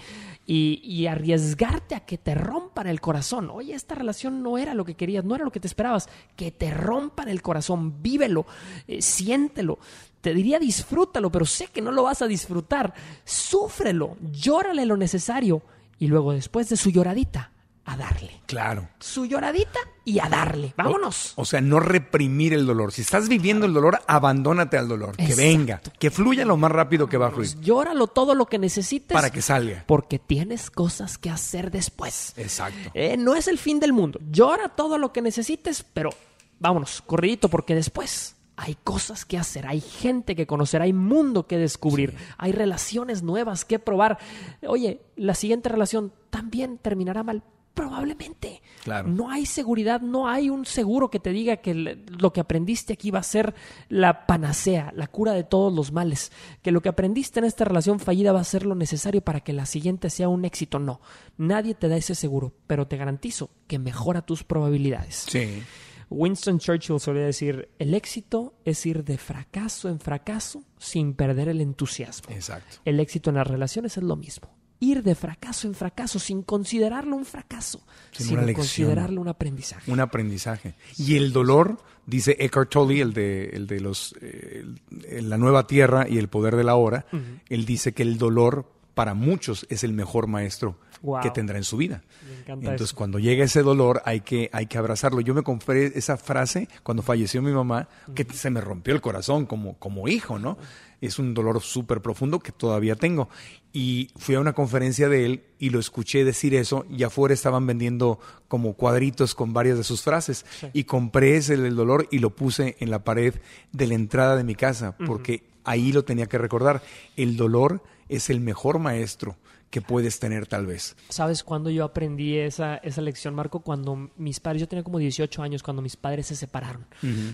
[0.46, 3.50] y, y arriesgarte a que te rompan el corazón.
[3.50, 6.08] Oye, esta relación no era lo que querías, no era lo que te esperabas.
[6.34, 8.46] Que te rompan el corazón, vívelo,
[8.88, 9.78] eh, siéntelo.
[10.26, 12.92] Te diría disfrútalo, pero sé que no lo vas a disfrutar.
[13.24, 15.62] Súfrelo, llórale lo necesario
[16.00, 17.52] y luego después de su lloradita,
[17.84, 18.40] a darle.
[18.46, 18.88] Claro.
[18.98, 20.74] Su lloradita y a darle.
[20.76, 21.32] Vámonos.
[21.36, 22.90] O sea, no reprimir el dolor.
[22.90, 25.16] Si estás viviendo el dolor, abandónate al dolor.
[25.16, 25.80] Que venga.
[25.96, 27.60] Que fluya lo más rápido que va a fluir.
[27.60, 29.84] Llóralo todo lo que necesites Para que salga.
[29.86, 32.32] porque tienes cosas que hacer después.
[32.36, 32.90] Exacto.
[32.94, 34.18] Eh, no es el fin del mundo.
[34.32, 36.10] Llora todo lo que necesites, pero
[36.58, 41.58] vámonos, corridito, porque después hay cosas que hacer, hay gente que conocer, hay mundo que
[41.58, 44.18] descubrir, hay relaciones nuevas que probar.
[44.66, 47.42] Oye, la siguiente relación también terminará mal.
[47.74, 48.62] Probablemente.
[48.84, 49.08] Claro.
[49.08, 53.10] No hay seguridad, no hay un seguro que te diga que lo que aprendiste aquí
[53.10, 53.54] va a ser
[53.90, 56.32] la panacea, la cura de todos los males.
[56.62, 59.52] Que lo que aprendiste en esta relación fallida va a ser lo necesario para que
[59.52, 60.78] la siguiente sea un éxito.
[60.78, 61.02] No,
[61.36, 65.26] nadie te da ese seguro, pero te garantizo que mejora tus probabilidades.
[65.28, 65.62] Sí.
[66.10, 71.60] Winston Churchill solía decir, el éxito es ir de fracaso en fracaso sin perder el
[71.60, 72.32] entusiasmo.
[72.34, 72.76] Exacto.
[72.84, 74.54] El éxito en las relaciones es lo mismo.
[74.78, 77.80] Ir de fracaso en fracaso sin considerarlo un fracaso,
[78.12, 78.62] Sin sino una lección.
[78.66, 79.90] considerarlo un aprendizaje.
[79.90, 80.74] Un aprendizaje.
[80.98, 84.64] Y el dolor, dice Eckhart Tolle, el de, el de los, eh,
[85.08, 87.06] el- la nueva tierra y el poder de la hora,
[87.48, 91.20] él dice que el dolor para muchos es el mejor maestro Wow.
[91.20, 92.02] que tendrá en su vida.
[92.46, 92.96] Entonces, eso.
[92.96, 95.20] cuando llega ese dolor, hay que, hay que abrazarlo.
[95.20, 99.44] Yo me compré esa frase cuando falleció mi mamá, que se me rompió el corazón
[99.44, 100.56] como, como hijo, ¿no?
[101.02, 103.28] Es un dolor súper profundo que todavía tengo.
[103.74, 107.66] Y fui a una conferencia de él y lo escuché decir eso y afuera estaban
[107.66, 108.18] vendiendo
[108.48, 110.46] como cuadritos con varias de sus frases.
[110.72, 113.34] Y compré ese del dolor y lo puse en la pared
[113.72, 116.82] de la entrada de mi casa, porque ahí lo tenía que recordar.
[117.18, 119.36] El dolor es el mejor maestro
[119.70, 120.96] que puedes tener tal vez.
[121.08, 123.60] ¿Sabes cuándo yo aprendí esa, esa lección, Marco?
[123.60, 126.86] Cuando mis padres, yo tenía como 18 años, cuando mis padres se separaron,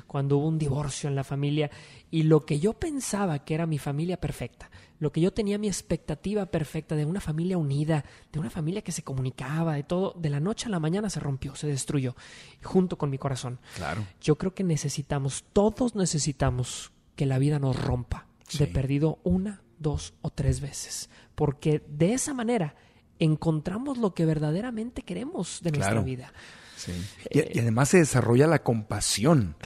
[0.06, 1.70] cuando hubo un divorcio en la familia
[2.10, 5.66] y lo que yo pensaba que era mi familia perfecta, lo que yo tenía mi
[5.68, 10.30] expectativa perfecta de una familia unida, de una familia que se comunicaba, de todo, de
[10.30, 12.16] la noche a la mañana se rompió, se destruyó,
[12.62, 13.60] junto con mi corazón.
[13.76, 14.06] Claro.
[14.22, 18.26] Yo creo que necesitamos, todos necesitamos que la vida nos rompa,
[18.58, 18.72] de Sí.
[18.72, 22.74] perdido una, dos o tres veces, porque de esa manera
[23.18, 26.04] encontramos lo que verdaderamente queremos de nuestra Claro.
[26.04, 26.32] vida.
[26.76, 26.92] Sí.
[27.30, 29.56] Y, y además se desarrolla la compasión.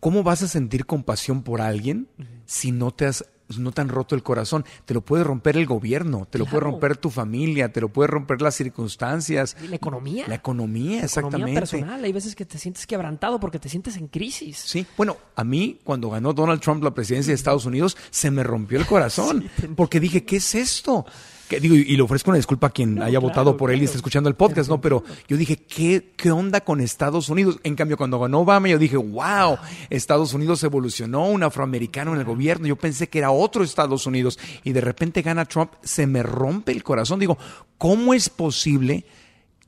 [0.00, 2.08] ¿Cómo vas a sentir compasión por alguien
[2.46, 3.24] si no te has
[3.58, 4.64] no te han roto el corazón.
[4.84, 8.08] Te lo puede romper el gobierno, te lo puede romper tu familia, te lo puede
[8.08, 9.56] romper las circunstancias.
[9.62, 10.26] Y la economía.
[10.28, 11.36] La economía, La exactamente.
[11.36, 12.04] Economía personal.
[12.04, 14.58] Hay veces que te sientes quebrantado porque te sientes en crisis.
[14.58, 18.42] Sí, bueno, a mí cuando ganó Donald Trump la presidencia de Estados Unidos se me
[18.42, 21.06] rompió el corazón porque dije, ¿qué es esto?
[21.50, 23.82] Que, digo, y, le ofrezco una disculpa a quien No, haya claro, votado por él
[23.82, 24.80] y esté escuchando el podcast, ¿no?
[24.80, 27.58] Pero yo dije, ¿qué, ¿qué onda con Estados Unidos?
[27.64, 29.58] En cambio, cuando ganó Obama, yo dije, wow,
[29.90, 32.68] Estados Unidos evolucionó, un afroamericano en el gobierno.
[32.68, 36.70] Yo pensé que era otro Estados Unidos y de repente gana Trump, se me rompe
[36.70, 37.18] el corazón.
[37.18, 37.36] Digo,
[37.78, 39.04] ¿cómo es posible?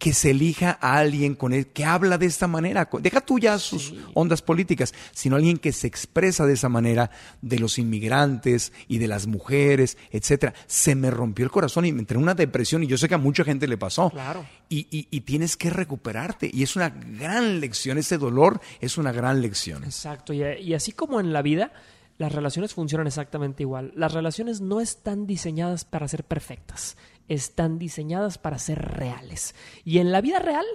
[0.03, 2.91] Que se elija a alguien con él que habla de esta manera.
[3.01, 7.61] Deja tú ya sus ondas políticas, sino alguien que se expresa de esa manera de
[7.61, 10.55] los inmigrantes y de las mujeres, etcétera.
[10.67, 13.15] Se me rompió el corazón y me entré en una depresión y yo sé que
[13.15, 14.11] a mucha gente le pasó.
[14.11, 14.45] Claro.
[14.69, 16.51] Y, y- y tienes que recuperarte.
[16.53, 17.97] Y es una gran lección.
[17.97, 19.85] Ese dolor es una gran lección.
[19.85, 20.33] Exacto.
[20.33, 21.73] Y, y así como en la vida,
[22.19, 23.93] las relaciones funcionan exactamente igual.
[23.95, 26.97] Las relaciones no están diseñadas para ser perfectas,
[27.29, 29.55] están diseñadas para ser reales.
[29.85, 30.67] Y en la vida real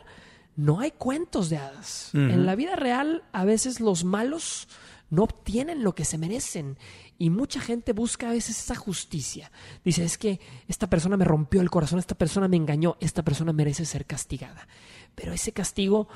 [0.56, 2.10] no hay cuentos de hadas.
[2.14, 4.68] En la vida real a veces los malos
[5.10, 6.78] no obtienen lo que se merecen.
[7.18, 9.52] Y mucha gente busca a veces esa justicia.
[9.84, 13.54] Dice, es que esta persona me rompió el corazón, esta persona me engañó, esta persona
[13.54, 14.68] merece ser castigada.
[15.16, 16.08] Pero ese castigo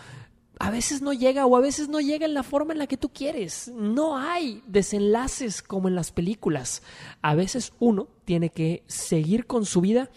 [0.62, 2.95] a veces no llega o a veces no llega en la forma en la que
[2.95, 3.72] tú quieres.
[3.76, 6.84] No hay desenlaces como en las películas.
[7.24, 10.12] A veces uno tiene que seguir con su vida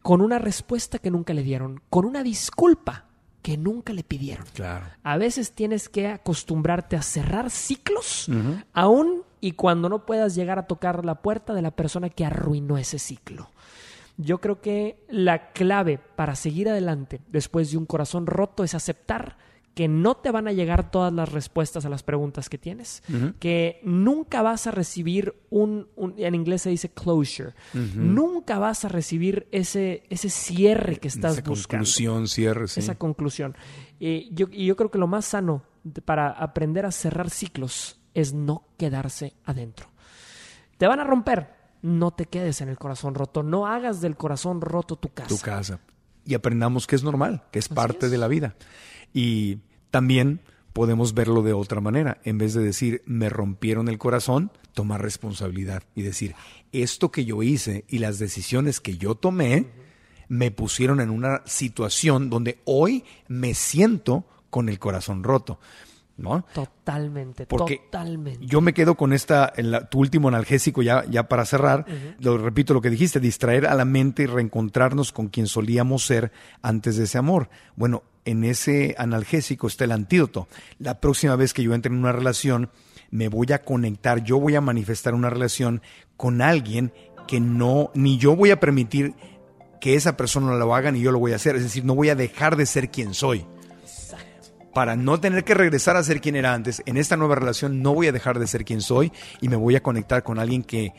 [0.00, 3.04] con una respuesta que nunca le dieron, con una disculpa
[3.42, 4.46] que nunca le pidieron.
[4.54, 4.86] Claro.
[5.02, 8.30] A veces tienes que acostumbrarte a cerrar ciclos,
[8.72, 12.78] aún y cuando no puedas llegar a tocar la puerta de la persona que arruinó
[12.78, 13.50] ese ciclo.
[14.16, 19.36] Yo creo que la clave para seguir adelante después de un corazón roto es aceptar
[19.80, 23.02] que no te van a llegar todas las respuestas a las preguntas que tienes,
[23.38, 27.54] que nunca vas a recibir un, un- en inglés se dice closure,
[27.94, 32.80] nunca vas a recibir ese, ese cierre que estás Esa buscando conclusión, cierre, sí.
[32.80, 33.56] esa conclusión.
[34.00, 35.62] Eh, yo, y yo creo que lo más sano
[36.04, 39.86] para aprender a cerrar ciclos es no quedarse adentro.
[40.76, 44.60] Te van a romper, no te quedes en el corazón roto, no hagas del corazón
[44.60, 45.28] roto tu casa.
[45.30, 45.80] tu casa.
[46.26, 48.12] Y aprendamos que es normal, que es parte es.
[48.12, 48.56] de la vida.
[49.14, 49.60] Y
[49.90, 50.40] también
[50.72, 52.18] podemos verlo de otra manera.
[52.24, 56.34] En vez de decir, me rompieron el corazón, tomar responsabilidad y decir,
[56.72, 59.66] esto que yo hice y las decisiones que yo tomé
[60.28, 65.58] me pusieron en una situación donde hoy me siento con el corazón roto.
[66.16, 66.44] ¿No?
[66.52, 68.44] Totalmente, Porque totalmente.
[68.44, 71.86] Yo me quedo con esta, en la- tu último analgésico ya, ya para cerrar.
[72.18, 76.30] Lo repito lo que dijiste, distraer a la mente y reencontrarnos con quien solíamos ser
[76.60, 77.48] antes de ese amor.
[77.74, 80.48] Bueno, en ese analgésico está el antídoto.
[80.78, 82.70] La próxima vez que yo entre en una relación,
[83.10, 85.82] me voy a conectar, yo voy a manifestar una relación
[86.16, 86.92] con alguien
[87.26, 89.14] que no, ni yo voy a permitir
[89.80, 91.56] que esa persona lo haga ni yo lo voy a hacer.
[91.56, 93.46] Es decir, no voy a dejar de ser quien soy
[94.72, 97.94] para no tener que regresar a ser quien era antes, en esta nueva relación no
[97.94, 100.92] voy a dejar de ser quien soy y me voy a conectar con alguien que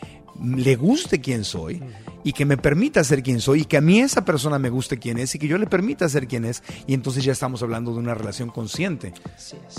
[0.43, 1.81] le guste quien soy
[2.23, 4.99] y que me permita ser quien soy y que a mí esa persona me guste
[4.99, 7.93] quien es y que yo le permita ser quien es y entonces ya estamos hablando
[7.93, 9.13] de una relación consciente.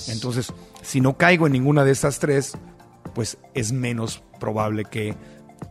[0.09, 2.53] Entonces, si no caigo en ninguna de estas tres,
[3.14, 5.14] pues es menos probable que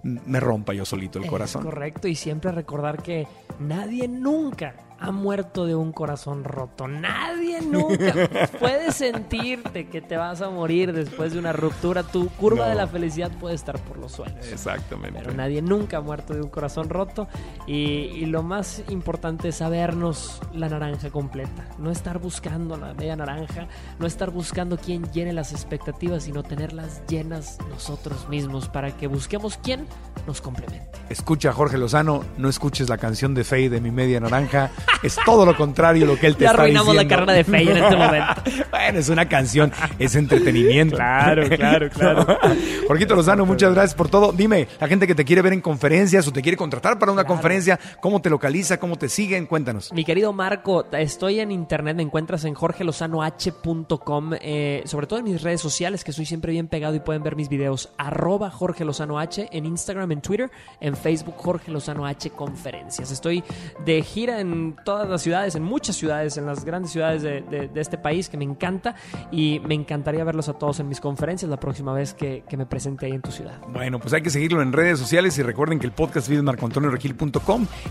[0.03, 1.63] me rompa yo solito el Es corazón.
[1.63, 3.27] correcto, y siempre recordar que
[3.59, 6.87] nadie nunca ha muerto de un corazón roto.
[6.87, 8.13] Nadie nunca
[8.59, 12.03] puede sentirte que te vas a morir después de una ruptura.
[12.03, 12.69] Tu curva No.
[12.69, 14.45] de la felicidad puede estar por los suelos.
[14.51, 15.19] Exactamente.
[15.19, 17.27] Pero nadie nunca ha muerto de un corazón roto.
[17.65, 21.65] Y, y lo más importante es sabernos la naranja completa.
[21.79, 23.67] No estar buscando la media naranja.
[23.99, 29.57] No estar buscando quién llene las expectativas, sino tenerlas llenas nosotros mismos para que busquemos
[29.63, 29.87] quién
[30.27, 30.91] nos complemente.
[31.09, 34.69] Escucha Jorge Lozano, no escuches la canción de Faye de mi media naranja.
[35.03, 37.25] Es todo lo contrario lo que él te Ya está arruinamos la diciendo.
[37.25, 38.41] carrera de Faye en este momento.
[38.71, 40.95] bueno, es una canción, es entretenimiento.
[40.95, 42.37] Claro, claro, claro.
[42.87, 44.31] Jorgito Lozano, muchas gracias por todo.
[44.31, 47.23] Dime, la gente que te quiere ver en conferencias o te quiere contratar para una
[47.23, 48.79] conferencia, ¿cómo te localiza?
[48.79, 49.45] ¿Cómo te siguen?
[49.47, 49.91] Cuéntanos.
[49.93, 55.41] Mi querido Marco, estoy en internet, me encuentras en jorgelozanoh.com, eh, sobre todo en mis
[55.41, 59.19] redes sociales, que soy siempre bien pegado y pueden ver mis videos, arroba Jorge Lozano
[59.19, 60.49] H, en Instagram, en Twitter,
[60.79, 63.11] en Facebook, Jorge Lozano H Conferencias.
[63.11, 63.43] Estoy
[63.85, 67.69] de gira en todas las ciudades, en muchas ciudades, en las grandes ciudades de, de,
[67.69, 68.93] de- este país que me encanta
[69.31, 73.05] y me encantaría verlos a todos en mis conferencias la próxima vez que, me presente
[73.05, 73.59] ahí en tu ciudad.
[73.71, 76.47] Bueno, pues hay que seguirlo en redes sociales y recuerden que el podcast vive en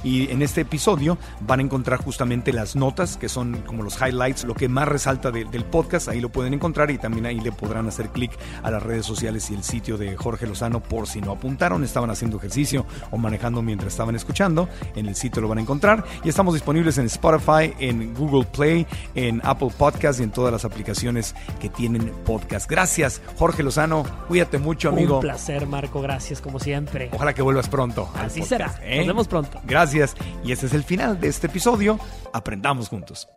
[0.05, 4.45] y en este episodio van a encontrar justamente las notas que son como los highlights,
[4.45, 7.51] lo que más resalta de- del podcast, ahí lo pueden encontrar y también ahí le
[7.53, 8.33] podrán hacer clic
[8.63, 12.11] a las redes sociales y el sitio de Jorge Lozano por si no apuntaron, estaban
[12.11, 16.29] haciendo ejercicio o manejando mientras estaban escuchando, en el sitio lo van a encontrar y
[16.29, 21.35] estamos disponibles en Spotify, en Google Play, en Apple Podcast y en todas las aplicaciones
[21.61, 22.71] que tienen podcast.
[22.71, 25.17] Gracias, Jorge Lozano, cuídate mucho, amigo.
[25.17, 26.01] Un placer, Marco.
[26.03, 27.11] Gracias, como siempre.
[27.13, 28.09] Ojalá que vuelvas pronto.
[28.15, 28.87] Así podcast, será.
[28.87, 28.99] ¿eh?
[28.99, 29.61] Nos vemos pronto.
[29.65, 30.15] Gracias.
[30.45, 31.99] Y este es el final de este episodio.
[32.33, 33.29] Aprendamos juntos.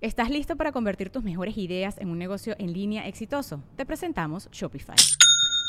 [0.00, 3.62] ¿Estás listo para convertir tus mejores ideas en un negocio en línea exitoso?
[3.76, 4.96] Te presentamos Shopify.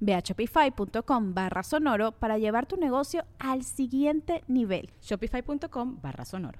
[0.00, 4.90] Ve a shopify.com barra sonoro para llevar tu negocio al siguiente nivel.
[5.00, 6.58] Shopify.com barra sonoro.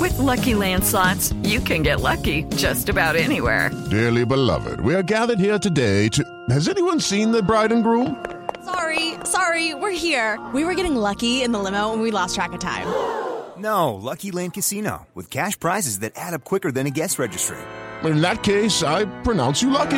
[0.00, 3.70] With Lucky Land slots, you can get lucky just about anywhere.
[3.90, 6.22] Dearly beloved, we are gathered here today to.
[6.50, 8.16] Has anyone seen the bride and groom?
[8.64, 10.38] Sorry, sorry, we're here.
[10.52, 12.86] We were getting lucky in the limo and we lost track of time.
[13.58, 17.56] No, Lucky Land Casino, with cash prizes that add up quicker than a guest registry.
[18.04, 19.96] In that case, I pronounce you lucky.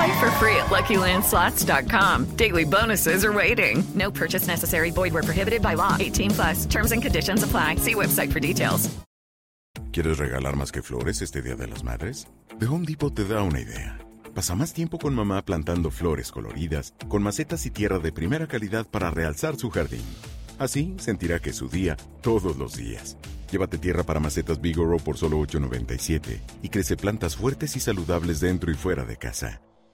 [0.00, 2.36] Play for free at LuckyLandSlots.com.
[2.36, 3.84] Daily bonuses are waiting.
[3.94, 4.90] No purchase necessary.
[4.90, 5.94] Void where prohibited by law.
[6.00, 6.66] 18 plus.
[6.66, 7.76] Terms and conditions apply.
[7.76, 8.88] See website for details.
[9.92, 12.28] ¿Quieres regalar más que flores este Día de las Madres?
[12.58, 13.98] The Home Depot te da una idea.
[14.34, 18.86] Pasa más tiempo con mamá plantando flores coloridas, con macetas y tierra de primera calidad
[18.86, 20.04] para realzar su jardín.
[20.58, 23.18] Así sentirá que es su día todos los días.
[23.50, 28.70] Llévate tierra para macetas Bigoro por solo $8.97 y crece plantas fuertes y saludables dentro
[28.70, 29.60] y fuera de casa.